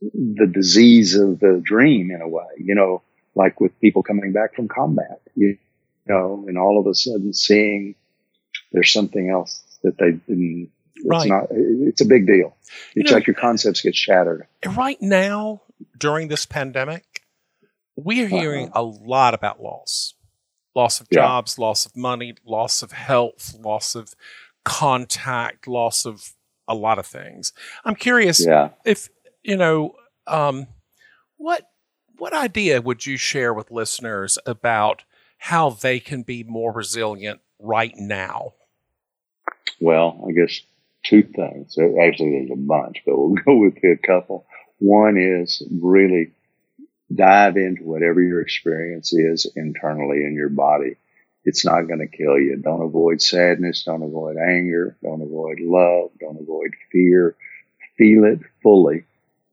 the 0.00 0.46
disease 0.46 1.14
of 1.14 1.38
the 1.38 1.62
dream 1.64 2.10
in 2.10 2.20
a 2.20 2.28
way. 2.28 2.44
You 2.58 2.74
know, 2.74 3.02
like 3.34 3.60
with 3.60 3.78
people 3.80 4.02
coming 4.02 4.32
back 4.32 4.54
from 4.54 4.68
combat. 4.68 5.20
You 5.34 5.56
know, 6.06 6.44
and 6.46 6.58
all 6.58 6.78
of 6.78 6.86
a 6.86 6.94
sudden 6.94 7.32
seeing 7.32 7.94
there's 8.72 8.92
something 8.92 9.30
else 9.30 9.62
that 9.82 9.96
they 9.98 10.12
didn't. 10.12 10.70
It's 10.96 11.06
right. 11.06 11.28
not. 11.28 11.46
It's 11.50 12.00
a 12.00 12.06
big 12.06 12.26
deal. 12.26 12.56
It's 12.94 12.96
you 12.96 13.02
know, 13.04 13.12
like 13.12 13.26
your 13.26 13.34
concepts 13.34 13.80
get 13.80 13.96
shattered. 13.96 14.46
Right 14.76 15.00
now, 15.00 15.62
during 15.98 16.28
this 16.28 16.46
pandemic, 16.46 17.22
we 17.96 18.22
are 18.22 18.28
hearing 18.28 18.68
uh-huh. 18.68 18.80
a 18.80 18.82
lot 18.82 19.34
about 19.34 19.62
loss 19.62 20.14
loss 20.74 21.00
of 21.00 21.10
jobs, 21.10 21.56
yeah. 21.58 21.64
loss 21.64 21.86
of 21.86 21.96
money, 21.96 22.34
loss 22.44 22.82
of 22.82 22.92
health, 22.92 23.54
loss 23.60 23.94
of 23.94 24.14
contact, 24.64 25.66
loss 25.66 26.06
of 26.06 26.32
a 26.68 26.74
lot 26.74 26.98
of 26.98 27.06
things. 27.06 27.52
I'm 27.84 27.94
curious 27.94 28.44
yeah. 28.44 28.70
if 28.84 29.08
you 29.42 29.56
know 29.56 29.94
um, 30.26 30.66
what 31.36 31.68
what 32.18 32.32
idea 32.32 32.80
would 32.80 33.04
you 33.04 33.16
share 33.16 33.52
with 33.52 33.70
listeners 33.70 34.38
about 34.46 35.02
how 35.38 35.70
they 35.70 35.98
can 35.98 36.22
be 36.22 36.44
more 36.44 36.72
resilient 36.72 37.40
right 37.58 37.94
now? 37.96 38.52
Well, 39.80 40.24
I 40.28 40.32
guess 40.32 40.60
two 41.02 41.24
things. 41.24 41.76
Actually, 41.76 42.30
there's 42.30 42.50
a 42.52 42.56
bunch, 42.56 43.02
but 43.04 43.18
we'll 43.18 43.34
go 43.44 43.56
with 43.56 43.76
a 43.78 43.96
couple. 43.96 44.46
One 44.78 45.16
is 45.18 45.62
really 45.70 46.32
dive 47.12 47.56
into 47.56 47.82
whatever 47.82 48.22
your 48.22 48.40
experience 48.40 49.12
is 49.12 49.50
internally 49.56 50.24
in 50.24 50.34
your 50.34 50.48
body. 50.48 50.96
It's 51.44 51.64
not 51.64 51.82
going 51.82 51.98
to 51.98 52.06
kill 52.06 52.38
you. 52.38 52.56
Don't 52.56 52.82
avoid 52.82 53.20
sadness. 53.20 53.82
Don't 53.82 54.02
avoid 54.02 54.36
anger. 54.36 54.96
Don't 55.02 55.22
avoid 55.22 55.60
love. 55.60 56.10
Don't 56.20 56.40
avoid 56.40 56.70
fear. 56.90 57.34
Feel 57.98 58.24
it 58.24 58.40
fully. 58.62 59.04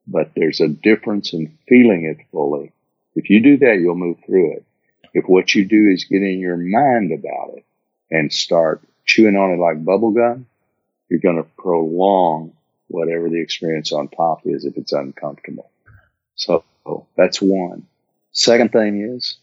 But 0.08 0.32
there's 0.36 0.62
a 0.62 0.68
difference 0.68 1.34
in 1.34 1.58
feeling 1.68 2.06
it 2.06 2.26
fully. 2.32 2.72
If 3.16 3.30
you 3.30 3.42
do 3.42 3.58
that, 3.58 3.80
you'll 3.80 3.96
move 3.96 4.18
through 4.26 4.54
it. 4.54 4.66
If 5.14 5.26
what 5.26 5.56
you 5.56 5.66
do 5.66 5.88
is 5.88 6.06
get 6.06 6.22
in 6.22 6.40
your 6.40 6.58
mind 6.58 7.12
about 7.12 7.58
it 7.58 7.66
and 8.12 8.32
start 8.32 8.82
chewing 9.06 9.36
on 9.36 9.52
it 9.52 9.60
like 9.60 9.84
bubble 9.84 10.12
gum, 10.12 10.46
you're 11.10 11.20
going 11.20 11.38
to 11.38 11.50
prolong 11.58 12.54
whatever 12.88 13.30
the 13.30 13.42
experience 13.42 13.92
on 13.92 14.08
top 14.08 14.42
is 14.46 14.66
if 14.66 14.78
it's 14.78 14.94
uncomfortable. 14.94 15.70
So 16.36 16.64
that's 17.18 17.42
one. 17.42 17.88
Second 18.32 18.72
thing 18.72 19.02
is 19.16 19.38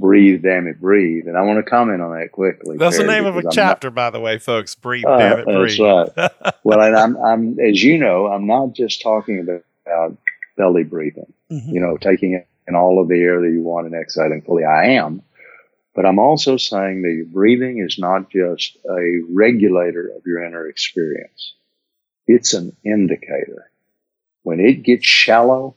breathe, 0.00 0.42
damn 0.42 0.66
it, 0.66 0.80
breathe. 0.80 1.28
And 1.28 1.36
I 1.36 1.42
want 1.42 1.64
to 1.64 1.70
comment 1.70 2.00
on 2.00 2.18
that 2.18 2.32
quickly. 2.32 2.76
That's 2.76 2.96
Perry, 2.96 3.06
the 3.06 3.12
name 3.12 3.26
of 3.26 3.36
a 3.36 3.44
chapter, 3.52 3.88
not, 3.88 3.94
by 3.94 4.10
the 4.10 4.20
way, 4.20 4.38
folks. 4.38 4.74
Breathe, 4.74 5.04
uh, 5.04 5.18
damn 5.18 5.38
it, 5.40 5.44
breathe. 5.44 5.78
That's 5.78 6.16
right. 6.16 6.54
well, 6.64 6.80
and 6.80 6.96
I'm, 6.96 7.16
I'm, 7.16 7.60
as 7.60 7.82
you 7.82 7.98
know, 7.98 8.26
I'm 8.26 8.46
not 8.46 8.72
just 8.72 9.02
talking 9.02 9.40
about 9.40 10.16
belly 10.56 10.84
breathing, 10.84 11.32
mm-hmm. 11.50 11.70
you 11.70 11.80
know, 11.80 11.96
taking 11.96 12.42
in 12.66 12.74
all 12.74 13.00
of 13.00 13.08
the 13.08 13.20
air 13.20 13.40
that 13.40 13.50
you 13.50 13.62
want 13.62 13.86
and 13.86 13.94
exhaling 13.94 14.42
fully. 14.42 14.64
I 14.64 14.92
am. 14.92 15.22
But 15.94 16.06
I'm 16.06 16.18
also 16.18 16.56
saying 16.56 17.02
that 17.02 17.12
your 17.12 17.26
breathing 17.26 17.78
is 17.78 17.98
not 17.98 18.30
just 18.30 18.76
a 18.88 19.20
regulator 19.30 20.12
of 20.16 20.24
your 20.24 20.42
inner 20.42 20.68
experience. 20.68 21.54
It's 22.26 22.54
an 22.54 22.76
indicator. 22.84 23.70
When 24.42 24.60
it 24.60 24.84
gets 24.84 25.04
shallow, 25.04 25.74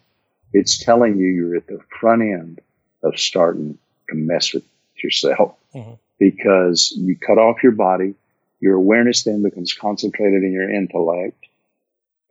it's 0.53 0.77
telling 0.77 1.17
you 1.17 1.25
you're 1.25 1.55
at 1.55 1.67
the 1.67 1.79
front 1.99 2.21
end 2.21 2.62
of 3.01 3.19
starting 3.19 3.79
to 4.09 4.15
mess 4.15 4.53
with 4.53 4.63
yourself 5.01 5.55
mm-hmm. 5.73 5.93
because 6.19 6.93
you 6.95 7.17
cut 7.17 7.37
off 7.37 7.63
your 7.63 7.71
body. 7.71 8.15
Your 8.59 8.75
awareness 8.75 9.23
then 9.23 9.43
becomes 9.43 9.73
concentrated 9.73 10.43
in 10.43 10.53
your 10.53 10.69
intellect. 10.69 11.45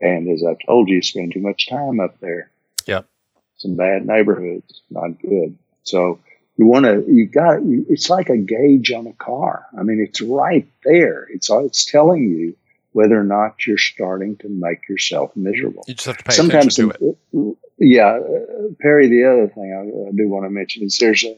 And 0.00 0.28
as 0.28 0.42
I've 0.44 0.58
told 0.66 0.88
you, 0.88 0.96
you 0.96 1.02
spend 1.02 1.32
too 1.32 1.40
much 1.40 1.68
time 1.68 2.00
up 2.00 2.18
there. 2.20 2.50
Yep. 2.86 3.06
Some 3.58 3.76
bad 3.76 4.06
neighborhoods, 4.06 4.80
not 4.90 5.20
good. 5.20 5.56
So 5.84 6.20
you 6.56 6.66
want 6.66 6.84
to, 6.86 7.04
you 7.06 7.26
got, 7.26 7.58
it's 7.62 8.10
like 8.10 8.28
a 8.28 8.36
gauge 8.36 8.90
on 8.92 9.06
a 9.06 9.12
car. 9.12 9.66
I 9.78 9.82
mean, 9.82 10.00
it's 10.00 10.20
right 10.20 10.68
there. 10.84 11.26
It's, 11.30 11.50
it's 11.50 11.84
telling 11.84 12.30
you 12.30 12.56
whether 12.92 13.18
or 13.18 13.24
not 13.24 13.66
you're 13.66 13.78
starting 13.78 14.36
to 14.38 14.48
make 14.48 14.88
yourself 14.88 15.34
miserable. 15.36 15.84
You 15.86 15.94
just 15.94 16.06
have 16.06 16.18
to 16.18 16.24
pay 16.24 16.32
Sometimes 16.32 16.78
attention 16.78 17.00
to 17.00 17.16
it. 17.32 17.56
Yeah, 17.78 18.18
Perry. 18.80 19.08
The 19.08 19.24
other 19.24 19.48
thing 19.48 19.72
I, 19.72 20.08
I 20.08 20.12
do 20.12 20.28
want 20.28 20.44
to 20.44 20.50
mention 20.50 20.82
is 20.84 20.98
there's 20.98 21.24
a 21.24 21.36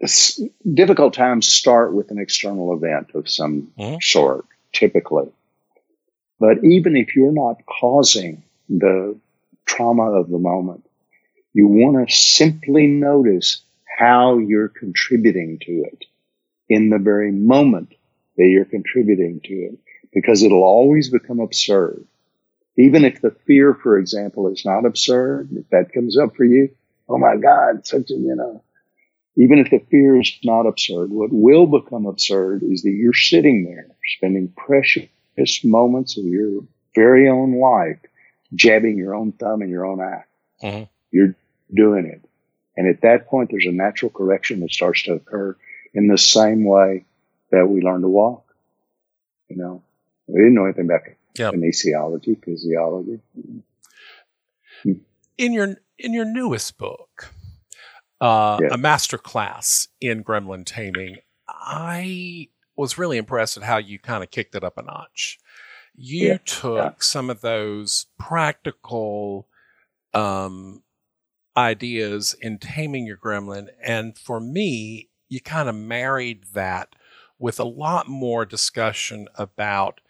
difficult 0.00 1.14
times 1.14 1.46
start 1.46 1.92
with 1.92 2.10
an 2.10 2.18
external 2.18 2.74
event 2.74 3.10
of 3.14 3.28
some 3.28 3.72
mm-hmm. 3.78 3.96
sort, 4.00 4.46
typically. 4.72 5.30
But 6.38 6.64
even 6.64 6.96
if 6.96 7.14
you're 7.14 7.32
not 7.32 7.66
causing 7.66 8.42
the 8.68 9.18
trauma 9.66 10.12
of 10.12 10.30
the 10.30 10.38
moment, 10.38 10.86
you 11.52 11.66
want 11.66 12.08
to 12.08 12.14
simply 12.14 12.86
notice 12.86 13.62
how 13.98 14.38
you're 14.38 14.68
contributing 14.68 15.58
to 15.60 15.84
it 15.92 16.06
in 16.68 16.88
the 16.88 16.98
very 16.98 17.32
moment 17.32 17.94
that 18.36 18.46
you're 18.46 18.64
contributing 18.64 19.40
to 19.44 19.52
it 19.52 19.78
because 20.12 20.42
it'll 20.42 20.62
always 20.62 21.10
become 21.10 21.40
absurd. 21.40 22.06
Even 22.78 23.04
if 23.04 23.20
the 23.20 23.32
fear, 23.46 23.74
for 23.74 23.98
example, 23.98 24.48
is 24.48 24.64
not 24.64 24.86
absurd, 24.86 25.50
if 25.52 25.68
that 25.70 25.92
comes 25.92 26.16
up 26.16 26.34
for 26.36 26.44
you, 26.44 26.70
oh 27.08 27.18
my 27.18 27.36
God, 27.36 27.86
such 27.86 28.10
a, 28.10 28.14
you 28.14 28.34
know, 28.34 28.62
even 29.40 29.58
if 29.58 29.70
the 29.70 29.78
fear 29.90 30.20
is 30.20 30.30
not 30.44 30.66
absurd, 30.66 31.10
what 31.10 31.30
will 31.32 31.66
become 31.66 32.04
absurd 32.04 32.62
is 32.62 32.82
that 32.82 32.90
you're 32.90 33.14
sitting 33.14 33.64
there 33.64 33.86
spending 34.16 34.52
precious 34.54 35.08
moments 35.64 36.18
of 36.18 36.24
your 36.24 36.62
very 36.94 37.26
own 37.26 37.58
life 37.58 37.98
jabbing 38.54 38.98
your 38.98 39.14
own 39.14 39.32
thumb 39.32 39.62
in 39.62 39.70
your 39.70 39.86
own 39.86 39.98
eye. 40.02 40.24
Mm-hmm. 40.62 40.82
You're 41.10 41.34
doing 41.74 42.04
it. 42.04 42.22
And 42.76 42.86
at 42.86 43.00
that 43.00 43.28
point, 43.28 43.50
there's 43.50 43.64
a 43.64 43.72
natural 43.72 44.10
correction 44.10 44.60
that 44.60 44.72
starts 44.72 45.04
to 45.04 45.14
occur 45.14 45.56
in 45.94 46.06
the 46.06 46.18
same 46.18 46.64
way 46.64 47.06
that 47.50 47.66
we 47.66 47.80
learn 47.80 48.02
to 48.02 48.08
walk. 48.08 48.44
You 49.48 49.56
know, 49.56 49.82
we 50.26 50.40
didn't 50.40 50.54
know 50.54 50.66
anything 50.66 50.84
about 50.84 51.00
yep. 51.38 51.54
kinesiology, 51.54 52.44
physiology. 52.44 53.20
In 54.84 55.54
your 55.54 55.76
in 55.98 56.12
your 56.12 56.26
newest 56.26 56.76
book, 56.76 57.32
uh, 58.20 58.58
a 58.70 58.78
master 58.78 59.18
class 59.18 59.88
in 60.00 60.22
gremlin 60.22 60.64
taming, 60.64 61.18
I 61.48 62.48
was 62.76 62.98
really 62.98 63.18
impressed 63.18 63.56
at 63.56 63.62
how 63.62 63.78
you 63.78 63.98
kind 63.98 64.22
of 64.22 64.30
kicked 64.30 64.54
it 64.54 64.64
up 64.64 64.78
a 64.78 64.82
notch. 64.82 65.38
You 65.94 66.28
yeah. 66.28 66.38
took 66.44 66.76
yeah. 66.76 66.92
some 66.98 67.30
of 67.30 67.40
those 67.40 68.06
practical 68.18 69.48
um, 70.14 70.82
ideas 71.56 72.34
in 72.40 72.58
taming 72.58 73.06
your 73.06 73.16
gremlin, 73.16 73.68
and 73.82 74.16
for 74.16 74.40
me, 74.40 75.10
you 75.28 75.40
kind 75.40 75.68
of 75.68 75.74
married 75.74 76.44
that 76.54 76.94
with 77.38 77.58
a 77.58 77.64
lot 77.64 78.08
more 78.08 78.44
discussion 78.44 79.28
about 79.34 80.00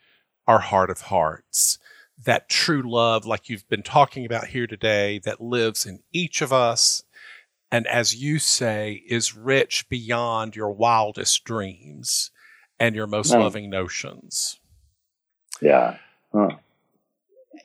our 0.47 0.59
heart 0.59 0.91
of 0.91 1.03
hearts, 1.03 1.79
that 2.25 2.49
true 2.49 2.83
love, 2.85 3.25
like 3.25 3.49
you've 3.49 3.69
been 3.69 3.83
talking 3.83 4.27
about 4.27 4.49
here 4.49 4.67
today, 4.67 5.21
that 5.25 5.41
lives 5.41 5.87
in 5.87 6.01
each 6.13 6.43
of 6.43 6.53
us. 6.53 7.05
And 7.73 7.87
as 7.87 8.15
you 8.15 8.39
say, 8.39 9.03
is 9.09 9.37
rich 9.37 9.89
beyond 9.89 10.57
your 10.57 10.71
wildest 10.73 11.45
dreams 11.45 12.31
and 12.79 12.95
your 12.95 13.07
most 13.07 13.33
loving 13.33 13.71
notions. 13.71 14.59
Yeah. 15.61 15.97
Huh. 16.33 16.51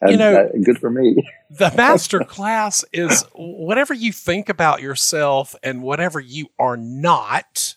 You 0.07 0.17
know- 0.17 0.49
good 0.63 0.79
for 0.79 0.89
me. 0.89 1.15
The 1.57 1.71
master 1.77 2.19
class 2.19 2.83
is 2.91 3.23
whatever 3.33 3.93
you 3.93 4.11
think 4.11 4.49
about 4.49 4.81
yourself 4.81 5.55
and 5.63 5.81
whatever 5.83 6.19
you 6.19 6.47
are 6.59 6.75
not. 6.75 7.75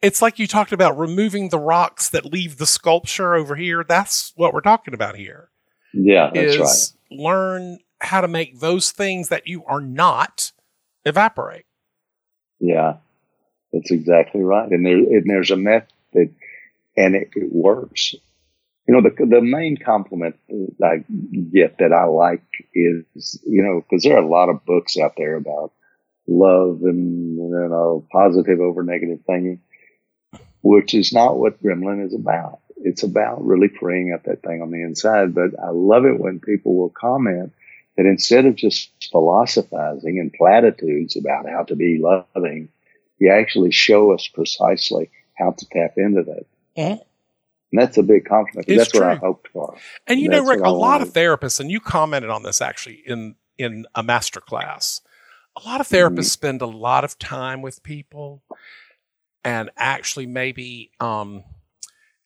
It's 0.00 0.22
like 0.22 0.38
you 0.38 0.46
talked 0.46 0.72
about 0.72 0.96
removing 0.96 1.48
the 1.48 1.58
rocks 1.58 2.08
that 2.10 2.24
leave 2.24 2.56
the 2.56 2.64
sculpture 2.66 3.34
over 3.34 3.54
here. 3.56 3.84
That's 3.86 4.32
what 4.36 4.54
we're 4.54 4.60
talking 4.62 4.94
about 4.94 5.16
here. 5.16 5.50
Yeah, 5.92 6.30
that's 6.32 6.94
right. 7.10 7.18
learn 7.20 7.78
how 8.00 8.20
to 8.22 8.28
make 8.28 8.60
those 8.60 8.92
things 8.92 9.28
that 9.28 9.46
you 9.46 9.64
are 9.66 9.80
not 9.80 10.52
evaporate. 11.04 11.66
Yeah, 12.60 12.96
that's 13.72 13.90
exactly 13.90 14.42
right. 14.42 14.70
And, 14.70 14.86
there, 14.86 14.96
and 14.96 15.24
there's 15.26 15.50
a 15.50 15.56
method, 15.56 15.88
and 16.96 17.14
it, 17.14 17.30
it 17.34 17.52
works. 17.52 18.14
You 18.86 18.94
know, 18.94 19.00
the 19.00 19.24
the 19.24 19.40
main 19.40 19.78
compliment 19.78 20.36
I 20.82 21.04
get 21.50 21.78
that 21.78 21.92
I 21.92 22.04
like 22.04 22.44
is, 22.74 23.40
you 23.46 23.62
know, 23.62 23.80
because 23.80 24.04
there 24.04 24.16
are 24.16 24.22
a 24.22 24.28
lot 24.28 24.50
of 24.50 24.66
books 24.66 24.98
out 24.98 25.14
there 25.16 25.36
about 25.36 25.72
love 26.26 26.80
and 26.82 27.36
you 27.36 27.68
know 27.70 28.06
positive 28.12 28.60
over 28.60 28.82
negative 28.82 29.20
thinking, 29.26 29.60
which 30.62 30.92
is 30.92 31.14
not 31.14 31.38
what 31.38 31.62
Gremlin 31.62 32.04
is 32.06 32.14
about. 32.14 32.60
It's 32.76 33.02
about 33.02 33.44
really 33.44 33.68
freeing 33.68 34.12
up 34.12 34.24
that 34.24 34.42
thing 34.42 34.60
on 34.60 34.70
the 34.70 34.82
inside. 34.82 35.34
But 35.34 35.58
I 35.58 35.70
love 35.70 36.04
it 36.04 36.20
when 36.20 36.40
people 36.40 36.76
will 36.76 36.90
comment 36.90 37.54
that 37.96 38.06
instead 38.06 38.44
of 38.46 38.56
just 38.56 38.90
philosophizing 39.10 40.18
and 40.18 40.32
platitudes 40.32 41.16
about 41.16 41.48
how 41.48 41.62
to 41.64 41.76
be 41.76 41.98
loving, 41.98 42.68
you 43.18 43.30
actually 43.30 43.70
show 43.72 44.12
us 44.12 44.26
precisely 44.28 45.10
how 45.38 45.52
to 45.52 45.66
tap 45.70 45.94
into 45.96 46.22
that. 46.24 46.46
And 47.72 47.80
that's 47.80 47.96
a 47.98 48.02
big 48.02 48.24
compliment. 48.24 48.68
It's 48.68 48.78
That's 48.78 48.94
what 48.94 49.02
I 49.02 49.14
true. 49.16 49.26
hoped 49.26 49.48
for. 49.48 49.76
And 50.06 50.20
you 50.20 50.28
know, 50.28 50.44
Rick, 50.44 50.60
a 50.64 50.70
lot 50.70 51.02
of 51.02 51.12
therapists, 51.12 51.60
and 51.60 51.70
you 51.70 51.80
commented 51.80 52.30
on 52.30 52.42
this 52.42 52.60
actually 52.60 53.02
in 53.06 53.34
in 53.58 53.86
a 53.94 54.02
master 54.02 54.40
class. 54.40 55.00
A 55.56 55.68
lot 55.68 55.80
of 55.80 55.88
Mm-hmm. 55.88 56.14
therapists 56.18 56.30
spend 56.30 56.62
a 56.62 56.66
lot 56.66 57.04
of 57.04 57.18
time 57.18 57.62
with 57.62 57.82
people, 57.82 58.42
and 59.44 59.70
actually 59.76 60.26
maybe 60.26 60.90
um, 61.00 61.44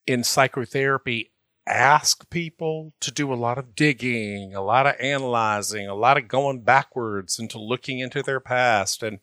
in 0.06 0.24
psychotherapy 0.24 1.30
ask 1.68 2.28
people 2.30 2.92
to 3.00 3.10
do 3.10 3.32
a 3.32 3.36
lot 3.36 3.58
of 3.58 3.74
digging, 3.74 4.54
a 4.54 4.62
lot 4.62 4.86
of 4.86 4.94
analyzing, 5.00 5.86
a 5.88 5.94
lot 5.94 6.16
of 6.18 6.28
going 6.28 6.60
backwards 6.62 7.38
into 7.38 7.58
looking 7.58 7.98
into 8.00 8.22
their 8.22 8.40
past, 8.40 9.02
and 9.02 9.18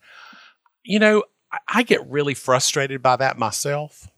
you 0.83 0.99
know, 0.99 1.23
I, 1.51 1.57
I 1.67 1.83
get 1.83 2.07
really 2.09 2.33
frustrated 2.35 3.01
by 3.01 3.15
that 3.17 3.37
myself, 3.37 4.09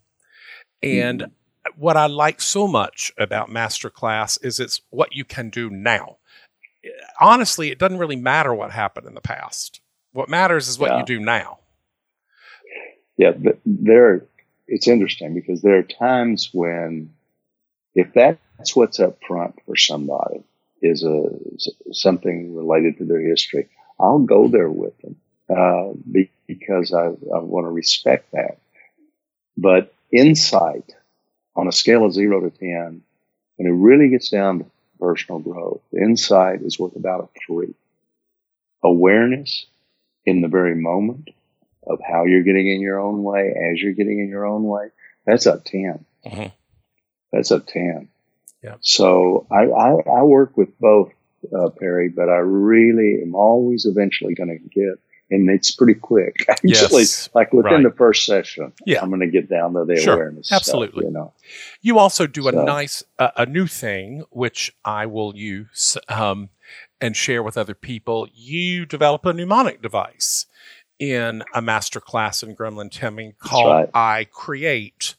and 0.83 1.21
Mm-hmm. 1.21 1.81
what 1.81 1.97
I 1.97 2.07
like 2.07 2.39
so 2.41 2.67
much 2.67 3.11
about 3.17 3.49
Masterclass 3.49 4.43
is 4.43 4.59
it's 4.59 4.81
what 4.89 5.13
you 5.13 5.25
can 5.25 5.49
do 5.49 5.69
now. 5.69 6.17
Honestly, 7.19 7.71
it 7.71 7.79
doesn't 7.79 7.97
really 7.97 8.15
matter 8.15 8.53
what 8.53 8.71
happened 8.71 9.07
in 9.07 9.13
the 9.15 9.21
past. 9.21 9.81
What 10.13 10.29
matters 10.29 10.67
is 10.69 10.79
what 10.79 10.91
Yeah. 10.91 10.99
you 10.99 11.05
do 11.05 11.19
now. 11.19 11.59
Yeah, 13.17 13.31
but 13.31 13.59
there, 13.65 14.25
it's 14.67 14.87
interesting 14.87 15.33
because 15.33 15.61
there 15.61 15.77
are 15.77 15.83
times 15.83 16.51
when, 16.53 17.11
if 17.97 18.13
that's 18.13 18.75
what's 18.75 18.99
up 18.99 19.17
front 19.27 19.55
for 19.65 19.75
somebody, 19.75 20.43
is 20.81 21.03
a 21.03 21.29
something 21.91 22.55
related 22.55 22.99
to 22.99 23.05
their 23.05 23.19
history, 23.19 23.67
I'll 23.99 24.19
go 24.19 24.47
there 24.47 24.69
with 24.69 24.95
them 25.01 25.15
uh, 25.49 25.93
because 26.45 26.93
I, 26.93 27.05
I 27.07 27.39
want 27.39 27.65
to 27.65 27.71
respect 27.71 28.31
that. 28.33 28.59
But 29.57 29.93
insight 30.13 30.93
on 31.55 31.67
a 31.67 31.71
scale 31.71 32.05
of 32.05 32.13
zero 32.13 32.39
to 32.41 32.51
ten, 32.51 33.01
when 33.55 33.67
it 33.67 33.75
really 33.75 34.09
gets 34.09 34.29
down 34.29 34.59
to 34.59 34.65
personal 34.99 35.39
growth, 35.39 35.81
insight 35.91 36.61
is 36.61 36.77
worth 36.77 36.95
about 36.95 37.23
a 37.23 37.39
three. 37.45 37.73
Awareness 38.83 39.65
in 40.23 40.41
the 40.41 40.47
very 40.47 40.75
moment 40.75 41.31
of 41.87 41.99
how 42.07 42.25
you're 42.25 42.43
getting 42.43 42.67
in 42.67 42.79
your 42.79 42.99
own 42.99 43.23
way 43.23 43.55
as 43.71 43.81
you're 43.81 43.93
getting 43.93 44.19
in 44.19 44.29
your 44.29 44.45
own 44.45 44.63
way, 44.65 44.89
that's 45.25 45.47
a 45.47 45.59
10. 45.59 46.05
Mhm. 46.25 46.51
That's 47.31 47.51
a 47.51 47.59
10. 47.59 48.07
Yeah. 48.63 48.75
So 48.81 49.45
I, 49.51 49.65
I, 49.65 50.19
I 50.19 50.23
work 50.23 50.57
with 50.57 50.77
both, 50.79 51.11
uh, 51.55 51.69
Perry, 51.69 52.09
but 52.09 52.29
I 52.29 52.37
really 52.37 53.19
am 53.21 53.35
always 53.35 53.85
eventually 53.85 54.33
going 54.33 54.49
to 54.49 54.57
get, 54.79 54.99
and 55.29 55.49
it's 55.49 55.71
pretty 55.71 55.93
quick. 55.93 56.45
Actually, 56.49 56.71
Yes, 57.01 57.29
like 57.35 57.53
within 57.53 57.71
right. 57.73 57.83
the 57.83 57.91
first 57.95 58.25
session, 58.25 58.73
Yeah. 58.85 59.01
I'm 59.01 59.09
going 59.09 59.21
to 59.21 59.27
get 59.27 59.49
down 59.49 59.73
to 59.73 59.85
the 59.85 59.97
Sure, 59.97 60.15
awareness. 60.15 60.47
stuff, 60.47 60.57
absolutely. 60.61 61.05
you 61.05 61.11
know, 61.11 61.33
You 61.81 61.99
also 61.99 62.25
do 62.27 62.47
a 62.47 62.51
nice, 62.51 63.03
uh, 63.19 63.29
a 63.37 63.45
new 63.45 63.67
thing, 63.67 64.23
which 64.31 64.73
I 64.83 65.05
will 65.05 65.35
use 65.35 65.97
um, 66.09 66.49
and 66.99 67.15
share 67.15 67.43
with 67.43 67.57
other 67.57 67.75
people. 67.75 68.27
You 68.33 68.85
develop 68.85 69.25
a 69.25 69.33
mnemonic 69.33 69.81
device 69.81 70.45
in 70.99 71.43
a 71.53 71.61
master 71.61 71.99
class 71.99 72.41
in 72.41 72.55
Gremlin 72.55 72.89
Taming 72.89 73.33
called 73.39 73.71
right. 73.71 73.89
I 73.93 74.25
Create. 74.31 75.13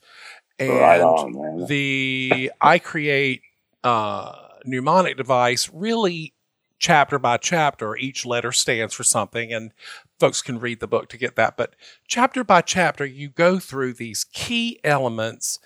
And 0.59 0.71
right 0.81 1.01
on, 1.01 1.67
the 1.69 2.53
I 2.61 2.79
Create 2.79 3.43
uh, 3.85 4.35
mnemonic 4.65 5.17
device 5.17 5.71
really 5.73 6.35
chapter 6.79 7.19
by 7.19 7.37
chapter, 7.37 7.97
each 7.97 8.25
letter 8.25 8.53
stands 8.53 8.95
for 8.95 9.03
something, 9.05 9.53
and 9.53 9.73
folks 10.19 10.43
can 10.43 10.59
read 10.61 10.81
the 10.81 10.87
book 10.87 11.09
to 11.09 11.17
get 11.19 11.37
that. 11.37 11.57
But 11.57 11.75
chapter 12.07 12.45
by 12.45 12.61
chapter, 12.61 13.05
you 13.05 13.29
go 13.29 13.59
through 13.59 13.95
these 13.95 14.25
key 14.33 14.79
elements 14.85 15.59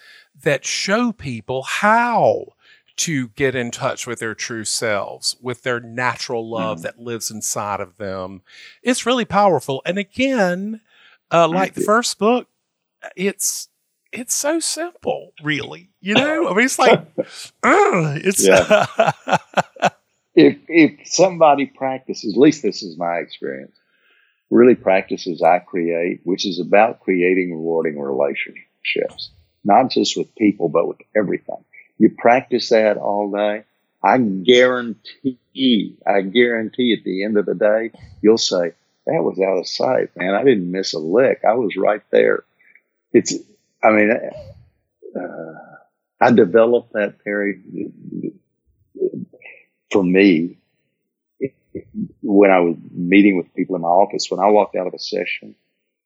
that 0.42 0.64
show 0.64 1.12
people 1.12 1.62
how 1.62 2.46
to 2.96 3.28
get 3.28 3.54
in 3.54 3.70
touch 3.70 4.06
with 4.06 4.20
their 4.20 4.34
true 4.34 4.64
selves, 4.64 5.36
with 5.40 5.62
their 5.62 5.80
natural 5.80 6.48
love 6.48 6.78
Mhm. 6.78 6.82
that 6.82 6.98
lives 6.98 7.30
inside 7.30 7.80
of 7.80 7.96
them. 7.96 8.42
It's 8.82 9.06
really 9.06 9.24
powerful. 9.24 9.82
And 9.84 9.98
again, 9.98 10.80
uh, 11.30 11.48
like 11.48 11.74
the 11.74 11.80
first 11.82 12.18
book, 12.18 12.48
it's 13.16 13.68
it's 14.12 14.34
so 14.34 14.60
simple, 14.60 15.32
really. 15.42 15.90
You 16.00 16.14
know, 16.14 16.48
I 16.48 16.54
mean, 16.54 16.64
it's 16.64 16.78
like, 16.78 17.00
ugh, 17.62 18.20
it's 18.24 18.44
if 20.34 20.58
if 20.68 21.08
somebody 21.08 21.66
practices, 21.66 22.34
at 22.34 22.40
least 22.40 22.62
this 22.62 22.82
is 22.82 22.98
my 22.98 23.16
experience, 23.16 23.74
really 24.50 24.74
practices 24.74 25.42
I 25.42 25.58
create, 25.60 26.20
which 26.24 26.46
is 26.46 26.60
about 26.60 27.00
creating 27.00 27.52
rewarding 27.52 27.98
relationships, 27.98 29.30
not 29.64 29.90
just 29.90 30.16
with 30.16 30.34
people, 30.36 30.68
but 30.68 30.86
with 30.86 30.98
everything. 31.16 31.64
You 31.98 32.10
practice 32.10 32.68
that 32.70 32.96
all 32.96 33.30
day. 33.30 33.64
I 34.04 34.18
guarantee, 34.18 35.96
I 36.04 36.22
guarantee 36.22 36.96
at 36.98 37.04
the 37.04 37.24
end 37.24 37.36
of 37.36 37.46
the 37.46 37.54
day, 37.54 37.92
you'll 38.20 38.36
say, 38.36 38.72
that 39.06 39.22
was 39.22 39.38
out 39.40 39.58
of 39.58 39.68
sight, 39.68 40.10
man. 40.16 40.34
I 40.34 40.44
didn't 40.44 40.70
miss 40.70 40.94
a 40.94 40.98
lick. 40.98 41.42
I 41.48 41.54
was 41.54 41.76
right 41.76 42.02
there. 42.10 42.44
It's, 43.12 43.34
I 43.82 43.90
mean, 43.90 44.10
uh, 45.16 45.76
I 46.20 46.30
developed 46.32 46.92
that 46.92 47.16
very, 47.24 47.60
for 49.90 50.04
me, 50.04 50.58
when 52.22 52.50
I 52.50 52.60
was 52.60 52.76
meeting 52.92 53.36
with 53.36 53.54
people 53.54 53.76
in 53.76 53.82
my 53.82 53.88
office, 53.88 54.30
when 54.30 54.40
I 54.40 54.50
walked 54.50 54.76
out 54.76 54.86
of 54.86 54.94
a 54.94 54.98
session, 54.98 55.56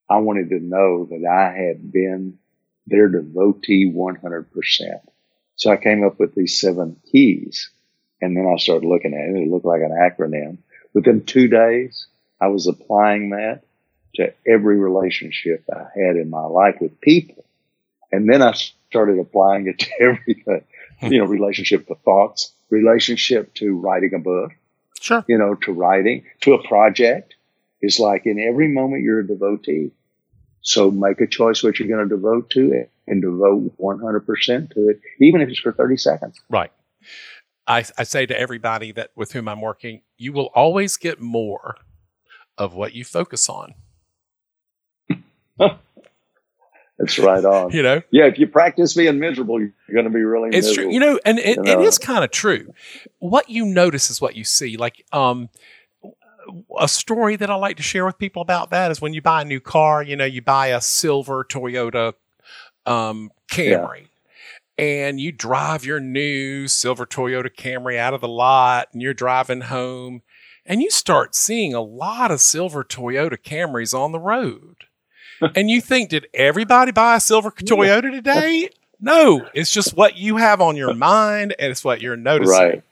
I 0.08 0.18
wanted 0.18 0.50
to 0.50 0.60
know 0.60 1.06
that 1.06 1.26
I 1.26 1.56
had 1.56 1.92
been 1.92 2.38
their 2.86 3.08
devotee 3.08 3.92
100%. 3.92 4.46
So 5.56 5.70
I 5.70 5.76
came 5.76 6.04
up 6.04 6.18
with 6.18 6.34
these 6.34 6.60
seven 6.60 6.96
keys 7.10 7.70
and 8.20 8.36
then 8.36 8.46
I 8.46 8.58
started 8.58 8.86
looking 8.86 9.14
at 9.14 9.36
it. 9.36 9.42
It 9.42 9.50
looked 9.50 9.64
like 9.64 9.82
an 9.82 9.90
acronym. 9.90 10.58
Within 10.94 11.24
two 11.24 11.48
days, 11.48 12.06
I 12.40 12.48
was 12.48 12.66
applying 12.66 13.30
that 13.30 13.62
to 14.14 14.32
every 14.46 14.78
relationship 14.78 15.64
I 15.70 15.86
had 15.94 16.16
in 16.16 16.30
my 16.30 16.44
life 16.44 16.76
with 16.80 17.00
people. 17.00 17.44
And 18.12 18.28
then 18.28 18.42
I 18.42 18.52
started 18.90 19.18
applying 19.18 19.66
it 19.66 19.78
to 19.80 19.90
everything, 20.00 20.64
you 21.02 21.18
know, 21.18 21.26
relationship 21.26 21.86
to 21.88 21.94
thoughts, 21.96 22.52
relationship 22.70 23.54
to 23.54 23.78
writing 23.78 24.12
a 24.14 24.18
book, 24.18 24.52
sure. 25.00 25.24
you 25.28 25.38
know, 25.38 25.54
to 25.54 25.72
writing, 25.72 26.24
to 26.42 26.54
a 26.54 26.66
project. 26.66 27.34
It's 27.80 27.98
like 27.98 28.22
in 28.24 28.40
every 28.40 28.68
moment 28.68 29.02
you're 29.02 29.20
a 29.20 29.26
devotee. 29.26 29.92
So 30.62 30.90
make 30.90 31.20
a 31.20 31.26
choice 31.28 31.62
what 31.62 31.78
you're 31.78 31.88
going 31.88 32.08
to 32.08 32.16
devote 32.16 32.50
to 32.50 32.72
it 32.72 32.90
and 33.06 33.22
devote 33.22 33.76
100% 33.78 34.74
to 34.74 34.88
it, 34.88 35.00
even 35.20 35.40
if 35.40 35.48
it's 35.48 35.60
for 35.60 35.72
30 35.72 35.96
seconds. 35.96 36.40
Right. 36.50 36.72
I, 37.68 37.84
I 37.98 38.02
say 38.02 38.26
to 38.26 38.38
everybody 38.38 38.92
that 38.92 39.10
with 39.14 39.32
whom 39.32 39.48
I'm 39.48 39.60
working, 39.60 40.02
you 40.16 40.32
will 40.32 40.50
always 40.54 40.96
get 40.96 41.20
more 41.20 41.76
of 42.58 42.74
what 42.74 42.94
you 42.94 43.04
focus 43.04 43.48
on. 43.48 43.74
That's 46.98 47.18
right 47.18 47.44
on. 47.44 47.72
You 47.72 47.82
know, 47.82 48.02
Yeah, 48.10 48.24
if 48.26 48.38
you 48.38 48.46
practice 48.46 48.94
being 48.94 49.18
miserable, 49.18 49.60
you're 49.60 49.72
going 49.92 50.04
to 50.04 50.10
be 50.10 50.22
really 50.22 50.48
it's 50.56 50.66
miserable. 50.68 50.84
true. 50.90 50.94
You 50.94 51.00
know, 51.00 51.20
and 51.24 51.38
it, 51.38 51.56
You 51.56 51.62
know. 51.62 51.82
is 51.82 51.98
kind 51.98 52.24
of 52.24 52.30
true. 52.30 52.72
What 53.18 53.50
you 53.50 53.66
notice 53.66 54.10
is 54.10 54.20
what 54.20 54.34
you 54.34 54.44
see. 54.44 54.76
Like, 54.76 55.04
um, 55.12 55.50
a 56.78 56.88
story 56.88 57.36
that 57.36 57.50
I 57.50 57.54
like 57.56 57.76
to 57.78 57.82
share 57.82 58.06
with 58.06 58.18
people 58.18 58.40
about 58.40 58.70
that 58.70 58.90
is 58.90 59.00
when 59.00 59.12
you 59.12 59.20
buy 59.20 59.42
a 59.42 59.44
new 59.44 59.60
car, 59.60 60.02
you 60.02 60.16
know, 60.16 60.24
you 60.24 60.40
buy 60.40 60.68
a 60.68 60.80
silver 60.80 61.44
Toyota 61.44 62.14
um, 62.86 63.30
Camry. 63.50 64.00
Yeah. 64.00 64.06
And 64.78 65.18
you 65.20 65.32
drive 65.32 65.84
your 65.84 66.00
new 66.00 66.68
silver 66.68 67.06
Toyota 67.06 67.50
Camry 67.50 67.96
out 67.96 68.12
of 68.14 68.20
the 68.20 68.28
lot 68.28 68.88
and 68.92 69.00
you're 69.00 69.14
driving 69.14 69.62
home 69.62 70.22
and 70.66 70.82
you 70.82 70.90
start 70.90 71.34
seeing 71.34 71.72
a 71.74 71.80
lot 71.80 72.30
of 72.30 72.40
silver 72.40 72.84
Toyota 72.84 73.38
Camrys 73.38 73.98
on 73.98 74.12
the 74.12 74.20
road. 74.20 74.85
And 75.54 75.70
you 75.70 75.80
think, 75.80 76.10
did 76.10 76.26
everybody 76.34 76.92
buy 76.92 77.16
a 77.16 77.20
silver 77.20 77.50
Toyota 77.58 78.10
today? 78.10 78.70
No, 79.00 79.46
it's 79.54 79.70
just 79.70 79.96
what 79.96 80.16
you 80.16 80.36
have 80.36 80.60
on 80.60 80.76
your 80.76 80.94
mind 80.94 81.54
and 81.58 81.70
it's 81.70 81.84
what 81.84 82.00
you're 82.00 82.16
noticing. 82.16 82.54
Right. 82.54 82.82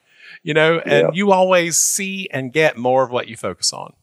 You 0.43 0.53
know, 0.53 0.79
and 0.79 1.07
yep. 1.07 1.11
you 1.15 1.33
always 1.33 1.79
see 1.79 2.29
and 2.31 2.53
get 2.53 2.77
more 2.77 3.03
of 3.03 3.11
what 3.11 3.29
you 3.29 3.37
focus 3.37 3.73
on. 3.73 3.95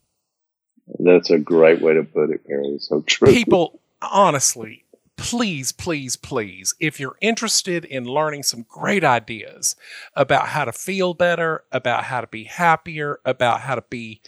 That's 0.99 1.29
a 1.29 1.37
great 1.37 1.81
way 1.81 1.93
to 1.93 2.03
put 2.03 2.31
it, 2.31 2.45
Perry. 2.45 2.77
So 2.79 3.01
true. 3.01 3.31
People, 3.31 3.79
honestly, 4.01 4.83
please, 5.21 5.71
please, 5.71 6.15
please, 6.15 6.73
if 6.79 6.99
you're 6.99 7.17
interested 7.21 7.85
in 7.85 8.05
learning 8.05 8.41
some 8.43 8.65
great 8.67 9.03
ideas 9.03 9.75
about 10.15 10.47
how 10.47 10.65
to 10.65 10.71
feel 10.71 11.13
better, 11.13 11.63
about 11.71 12.05
how 12.05 12.21
to 12.21 12.27
be 12.27 12.45
happier, 12.45 13.19
about 13.23 13.61
how 13.61 13.75
to 13.75 13.83
be 13.89 14.21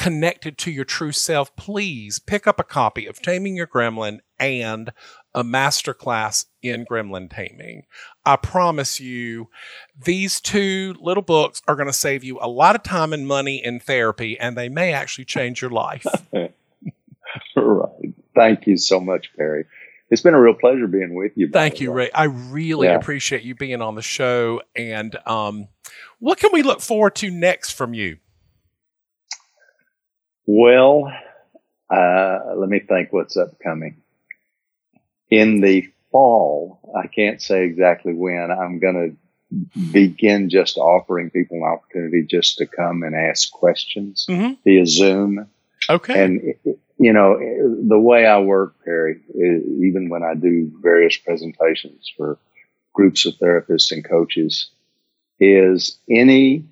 connected 0.00 0.56
to 0.56 0.70
your 0.70 0.86
true 0.86 1.12
self, 1.12 1.54
please 1.56 2.18
pick 2.18 2.46
up 2.46 2.58
a 2.58 2.64
copy 2.64 3.04
of 3.04 3.20
Taming 3.20 3.54
Your 3.54 3.66
Gremlin 3.66 4.20
and 4.38 4.94
a 5.34 5.44
masterclass 5.44 6.46
in 6.62 6.86
gremlin 6.86 7.28
taming. 7.28 7.82
I 8.24 8.36
promise 8.36 8.98
you, 8.98 9.48
these 10.02 10.40
two 10.40 10.96
little 11.02 11.22
books 11.22 11.60
are 11.68 11.76
going 11.76 11.86
to 11.86 11.92
save 11.92 12.24
you 12.24 12.38
a 12.40 12.48
lot 12.48 12.76
of 12.76 12.82
time 12.82 13.12
and 13.12 13.28
money 13.28 13.62
in 13.62 13.78
therapy, 13.78 14.40
and 14.40 14.56
they 14.56 14.70
may 14.70 14.94
actually 14.94 15.26
change 15.26 15.60
your 15.60 15.70
life. 15.70 16.06
right. 16.32 18.14
Thank 18.34 18.66
you 18.66 18.78
so 18.78 19.00
much, 19.00 19.30
Perry. 19.36 19.66
It's 20.08 20.22
been 20.22 20.32
a 20.32 20.40
real 20.40 20.54
pleasure 20.54 20.86
being 20.86 21.14
with 21.14 21.32
you. 21.36 21.50
Thank 21.50 21.78
you, 21.78 21.92
Ray. 21.92 22.10
I 22.12 22.24
really 22.24 22.86
yeah. 22.86 22.96
appreciate 22.96 23.42
you 23.42 23.54
being 23.54 23.82
on 23.82 23.96
the 23.96 24.02
show. 24.02 24.62
And 24.74 25.14
um, 25.26 25.68
what 26.20 26.38
can 26.38 26.50
we 26.54 26.62
look 26.62 26.80
forward 26.80 27.16
to 27.16 27.30
next 27.30 27.72
from 27.72 27.92
you? 27.92 28.16
Well, 30.52 31.12
uh, 31.88 32.38
let 32.56 32.68
me 32.68 32.80
think 32.80 33.12
what's 33.12 33.36
upcoming. 33.36 34.02
In 35.30 35.60
the 35.60 35.88
fall, 36.10 36.80
I 36.98 37.06
can't 37.06 37.40
say 37.40 37.64
exactly 37.64 38.14
when, 38.14 38.50
I'm 38.50 38.80
going 38.80 39.16
to 39.52 39.92
begin 39.92 40.50
just 40.50 40.76
offering 40.76 41.30
people 41.30 41.58
an 41.58 41.62
opportunity 41.62 42.24
just 42.28 42.58
to 42.58 42.66
come 42.66 43.04
and 43.04 43.14
ask 43.14 43.52
questions 43.52 44.26
mm-hmm. 44.28 44.54
via 44.64 44.86
Zoom. 44.86 45.46
Okay. 45.88 46.24
And, 46.24 46.54
you 46.98 47.12
know, 47.12 47.38
the 47.88 47.98
way 48.00 48.26
I 48.26 48.40
work, 48.40 48.74
Perry, 48.84 49.20
even 49.32 50.08
when 50.08 50.24
I 50.24 50.34
do 50.34 50.72
various 50.82 51.16
presentations 51.16 52.12
for 52.16 52.38
groups 52.92 53.24
of 53.24 53.34
therapists 53.34 53.92
and 53.92 54.04
coaches, 54.04 54.68
is 55.38 55.96
any 56.10 56.64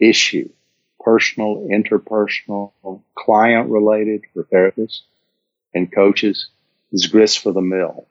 issue 0.00 0.48
personal, 1.06 1.68
interpersonal, 1.70 2.72
client 3.14 3.70
related 3.70 4.24
for 4.34 4.42
therapists 4.42 5.02
and 5.72 5.94
coaches 5.94 6.48
is 6.90 7.06
grist 7.06 7.38
for 7.38 7.52
the 7.52 7.60
mill. 7.60 8.08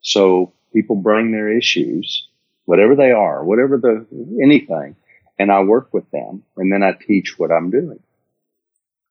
So 0.00 0.54
people 0.72 0.96
bring 0.96 1.30
their 1.30 1.54
issues, 1.54 2.26
whatever 2.64 2.96
they 2.96 3.10
are, 3.10 3.44
whatever 3.44 3.76
the, 3.76 4.06
anything, 4.42 4.96
and 5.38 5.52
I 5.52 5.60
work 5.60 5.92
with 5.92 6.10
them 6.10 6.42
and 6.56 6.72
then 6.72 6.82
I 6.82 6.92
teach 6.92 7.38
what 7.38 7.52
I'm 7.52 7.70
doing. 7.70 8.00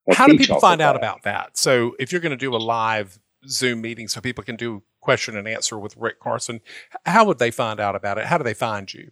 I 0.10 0.16
How 0.16 0.26
do 0.26 0.36
people 0.36 0.60
find 0.60 0.82
out 0.82 0.96
about 0.96 1.22
that? 1.24 1.58
So 1.58 1.96
if 2.00 2.12
you're 2.12 2.22
going 2.22 2.32
to 2.32 2.38
do 2.38 2.56
a 2.56 2.58
live 2.58 3.20
Zoom 3.48 3.82
meeting 3.82 4.08
so 4.08 4.20
people 4.20 4.44
can 4.44 4.56
do 4.56 4.82
question 5.00 5.38
and 5.38 5.48
answer 5.48 5.78
with 5.78 5.96
Rick 5.96 6.20
Carson, 6.20 6.60
how 7.06 7.24
would 7.26 7.38
they 7.38 7.52
find 7.52 7.80
out 7.80 7.96
about 7.96 8.18
it? 8.18 8.26
How 8.26 8.40
do 8.40 8.44
they 8.44 8.56
find 8.56 8.92
you? 8.92 9.12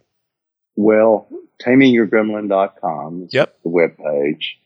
Well, 0.74 1.28
tamingyourgremlin.com 1.62 3.28
yep. 3.30 3.56
the 3.62 3.68
web 3.68 3.96
page. 3.96 4.58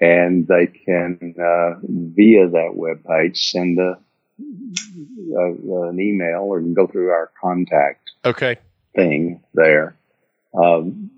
And 0.00 0.48
they 0.48 0.66
can, 0.66 1.34
uh, 1.38 1.78
via 1.82 2.48
that 2.48 2.72
web 2.74 3.04
page, 3.04 3.50
send 3.50 3.78
a, 3.78 3.98
a, 5.36 5.88
an 5.88 6.00
email 6.00 6.40
or 6.40 6.60
go 6.60 6.88
through 6.88 7.10
our 7.10 7.30
contact 7.40 8.10
okay. 8.24 8.56
thing 8.96 9.42
there. 9.54 9.94
Um, 10.54 11.10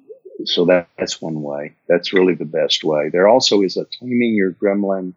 so 0.45 0.67
that, 0.67 0.89
that's 0.99 1.23
one 1.23 1.43
way. 1.43 1.75
That's 1.89 2.13
really 2.13 2.35
the 2.35 2.45
best 2.45 2.85
way. 2.85 3.09
There 3.11 3.27
also 3.27 3.63
is 3.63 3.77
a 3.79 3.87
Taming 3.87 4.35
Your 4.35 4.53
Gremlin 4.53 5.15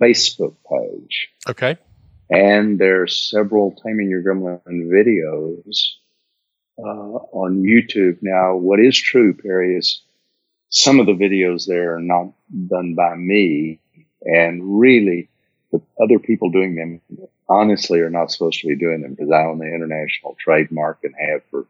Facebook 0.00 0.54
page. 0.68 1.28
Okay. 1.48 1.78
And 2.28 2.78
there's 2.78 3.30
several 3.30 3.80
Taming 3.84 4.10
Your 4.10 4.22
Gremlin 4.22 4.60
videos 4.66 5.94
on 6.78 7.62
YouTube. 7.62 8.18
Now, 8.22 8.56
what 8.56 8.80
is 8.80 8.96
true, 8.98 9.34
Perry, 9.34 9.76
is 9.76 10.02
some 10.68 11.00
of 11.00 11.06
the 11.06 11.12
videos 11.12 11.66
there 11.66 11.96
are 11.96 12.00
not 12.00 12.32
done 12.68 12.94
by 12.94 13.14
me, 13.16 13.80
and 14.22 14.78
really, 14.80 15.28
the 15.72 15.80
other 16.02 16.18
people 16.18 16.50
doing 16.50 16.74
them 16.74 17.28
honestly 17.48 18.00
are 18.00 18.10
not 18.10 18.30
supposed 18.30 18.60
to 18.60 18.68
be 18.68 18.76
doing 18.76 19.02
them 19.02 19.14
because 19.14 19.30
I 19.30 19.44
own 19.44 19.58
the 19.58 19.66
international 19.66 20.36
trademark 20.38 21.00
and 21.04 21.14
have 21.18 21.42
for 21.50 21.66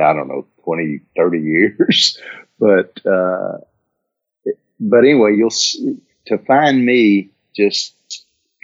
I 0.00 0.12
don't 0.12 0.28
know 0.28 0.46
20, 0.64 1.00
30 1.16 1.38
years. 1.42 2.20
but 2.58 3.04
uh, 3.06 3.58
but 4.78 4.98
anyway, 4.98 5.34
you'll 5.36 5.50
see, 5.50 5.98
to 6.26 6.38
find 6.38 6.84
me 6.84 7.30
just 7.54 7.94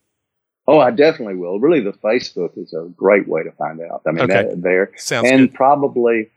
Oh, 0.66 0.78
I 0.78 0.92
definitely 0.92 1.36
will. 1.36 1.60
Really, 1.60 1.80
the 1.80 1.92
Facebook 1.92 2.56
is 2.56 2.72
a 2.72 2.88
great 2.96 3.28
way 3.28 3.42
to 3.42 3.52
find 3.52 3.82
out. 3.82 4.00
I 4.06 4.12
mean, 4.12 4.22
okay. 4.22 4.32
that, 4.32 4.62
there 4.62 4.92
Sounds 4.96 5.30
and 5.30 5.50
good. 5.50 5.54
probably 5.54 6.30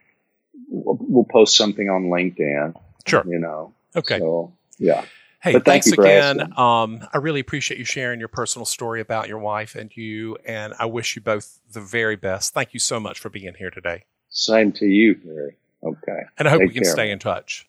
we'll, 0.69 0.97
we'll, 0.99 1.23
post 1.23 1.55
something 1.55 1.89
on 1.89 2.05
LinkedIn. 2.05 2.73
Sure. 3.05 3.23
You 3.25 3.39
know. 3.39 3.73
Okay. 3.95 4.19
So 4.19 4.53
yeah. 4.78 5.05
Hey, 5.41 5.53
but 5.53 5.65
thanks 5.65 5.91
again. 5.91 6.53
Um, 6.57 7.07
I 7.13 7.17
really 7.17 7.39
appreciate 7.39 7.77
you 7.77 7.85
sharing 7.85 8.19
your 8.19 8.27
personal 8.27 8.65
story 8.65 9.01
about 9.01 9.27
your 9.27 9.38
wife 9.38 9.75
and 9.75 9.95
you, 9.95 10.38
and 10.45 10.73
I 10.79 10.85
wish 10.85 11.15
you 11.15 11.21
both 11.21 11.59
the 11.71 11.81
very 11.81 12.15
best. 12.15 12.53
Thank 12.53 12.73
you 12.73 12.79
so 12.79 12.99
much 12.99 13.19
for 13.19 13.29
being 13.29 13.53
here 13.57 13.69
today. 13.69 14.05
Same 14.29 14.71
to 14.73 14.85
you, 14.85 15.15
Perry. 15.15 15.57
Okay. 15.83 16.21
And 16.38 16.47
I 16.47 16.51
hope 16.51 16.61
Take 16.61 16.69
we 16.69 16.73
can 16.73 16.83
care, 16.83 16.91
stay 16.91 17.11
in 17.11 17.19
touch. 17.19 17.67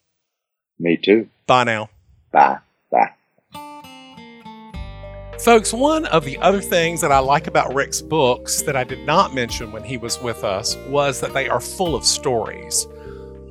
Me 0.79 0.97
too. 0.97 1.29
Bye 1.47 1.65
now. 1.65 1.91
Bye. 2.33 2.59
Bye. 2.91 3.13
Folks, 5.41 5.73
one 5.73 6.05
of 6.07 6.25
the 6.25 6.37
other 6.39 6.61
things 6.61 7.01
that 7.01 7.13
I 7.13 7.21
like 7.21 7.47
about 7.47 7.73
Rick's 7.73 8.03
books 8.03 8.63
that 8.63 8.77
I 8.77 8.83
did 8.83 9.07
not 9.07 9.35
mention 9.35 9.71
when 9.71 9.85
he 9.85 9.97
was 9.97 10.21
with 10.21 10.43
us 10.43 10.77
was 10.89 11.21
that 11.21 11.33
they 11.33 11.49
are 11.49 11.61
full 11.61 11.95
of 11.95 12.05
stories 12.05 12.89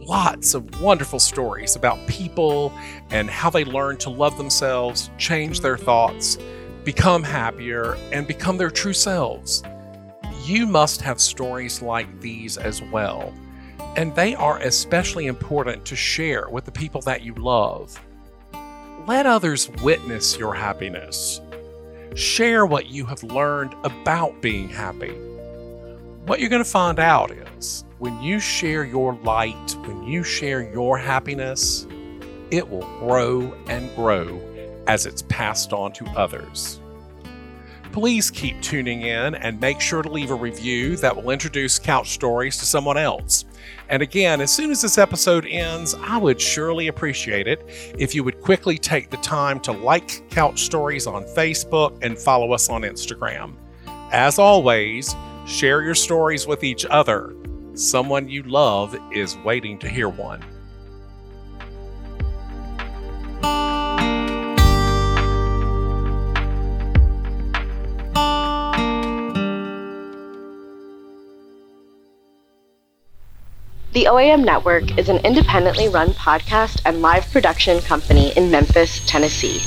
lots 0.08 0.54
of 0.54 0.82
wonderful 0.82 1.20
stories 1.20 1.76
about 1.76 2.08
people 2.08 2.72
and 3.10 3.30
how 3.30 3.50
they 3.50 3.66
learn 3.66 3.98
to 3.98 4.10
love 4.10 4.38
themselves, 4.38 5.10
change 5.18 5.60
their 5.60 5.78
thoughts, 5.78 6.38
become 6.86 7.22
happier, 7.22 7.96
and 8.14 8.26
become 8.26 8.58
their 8.58 8.72
true 8.72 8.94
selves. 8.94 9.64
You 10.46 10.66
must 10.66 11.02
have 11.02 11.20
stories 11.20 11.82
like 11.82 12.22
these 12.22 12.58
as 12.58 12.82
well, 12.82 13.34
and 13.98 14.16
they 14.16 14.34
are 14.36 14.60
especially 14.60 15.28
important 15.28 15.84
to 15.86 15.96
share 15.98 16.48
with 16.50 16.64
the 16.64 16.72
people 16.72 17.02
that 17.02 17.24
you 17.24 17.34
love. 17.34 18.00
Let 19.06 19.26
others 19.26 19.70
witness 19.84 20.38
your 20.38 20.54
happiness. 20.54 21.42
Share 22.16 22.66
what 22.66 22.88
you 22.88 23.06
have 23.06 23.24
learned 23.24 23.76
about 23.84 24.42
being 24.42 24.70
happy. 24.70 25.27
What 26.28 26.42
you're 26.42 26.50
going 26.50 26.62
to 26.62 26.70
find 26.70 27.00
out 27.00 27.32
is 27.32 27.86
when 28.00 28.22
you 28.22 28.42
share 28.42 28.84
your 28.84 29.14
light, 29.24 29.78
when 29.86 30.04
you 30.04 30.26
share 30.26 30.62
your 30.74 30.98
happiness, 30.98 31.88
it 32.52 32.70
will 32.70 32.86
grow 33.00 33.54
and 33.68 33.96
grow 33.96 34.38
as 34.88 35.06
it's 35.06 35.22
passed 35.30 35.72
on 35.72 35.94
to 35.94 36.06
others. 36.18 36.82
Please 37.94 38.30
keep 38.30 38.62
tuning 38.62 39.04
in 39.04 39.36
and 39.36 39.58
make 39.62 39.80
sure 39.80 40.04
to 40.04 40.12
leave 40.12 40.30
a 40.30 40.36
review 40.36 40.98
that 40.98 41.16
will 41.16 41.30
introduce 41.30 41.80
Couch 41.80 42.10
Stories 42.10 42.58
to 42.58 42.66
someone 42.66 42.98
else. 42.98 43.46
And 43.88 44.02
again, 44.02 44.42
as 44.42 44.52
soon 44.52 44.70
as 44.70 44.82
this 44.82 44.98
episode 44.98 45.46
ends, 45.46 45.96
I 46.02 46.18
would 46.18 46.42
surely 46.42 46.90
appreciate 46.90 47.48
it 47.48 47.64
if 47.98 48.14
you 48.14 48.26
would 48.26 48.42
quickly 48.42 48.78
take 48.78 49.10
the 49.12 49.18
time 49.18 49.62
to 49.62 49.72
like 49.72 50.30
Couch 50.30 50.64
Stories 50.64 51.08
on 51.08 51.24
Facebook 51.24 51.98
and 52.02 52.20
follow 52.20 52.52
us 52.52 52.70
on 52.70 52.82
Instagram. 52.82 53.54
As 54.12 54.40
always, 54.40 55.16
share 55.48 55.82
your 55.82 55.96
stories 55.96 56.46
with 56.46 56.64
each 56.64 56.86
other 56.86 57.34
someone 57.78 58.28
you 58.28 58.44
love 58.44 58.98
is 59.12 59.38
waiting 59.38 59.78
to 59.80 59.88
hear 59.88 60.10
one. 60.10 60.44
The 73.94 74.06
OAM 74.06 74.44
Network 74.44 74.98
is 74.98 75.10
an 75.10 75.18
independently 75.26 75.88
run 75.88 76.10
podcast 76.10 76.82
and 76.86 77.02
live 77.02 77.30
production 77.32 77.80
company 77.82 78.32
in 78.38 78.52
Memphis, 78.52 79.04
Tennessee. 79.08 79.60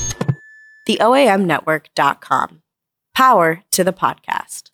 TheOAMNetwork.com. 0.87 2.61
Power 3.13 3.63
to 3.71 3.83
the 3.83 3.91
podcast. 3.91 4.70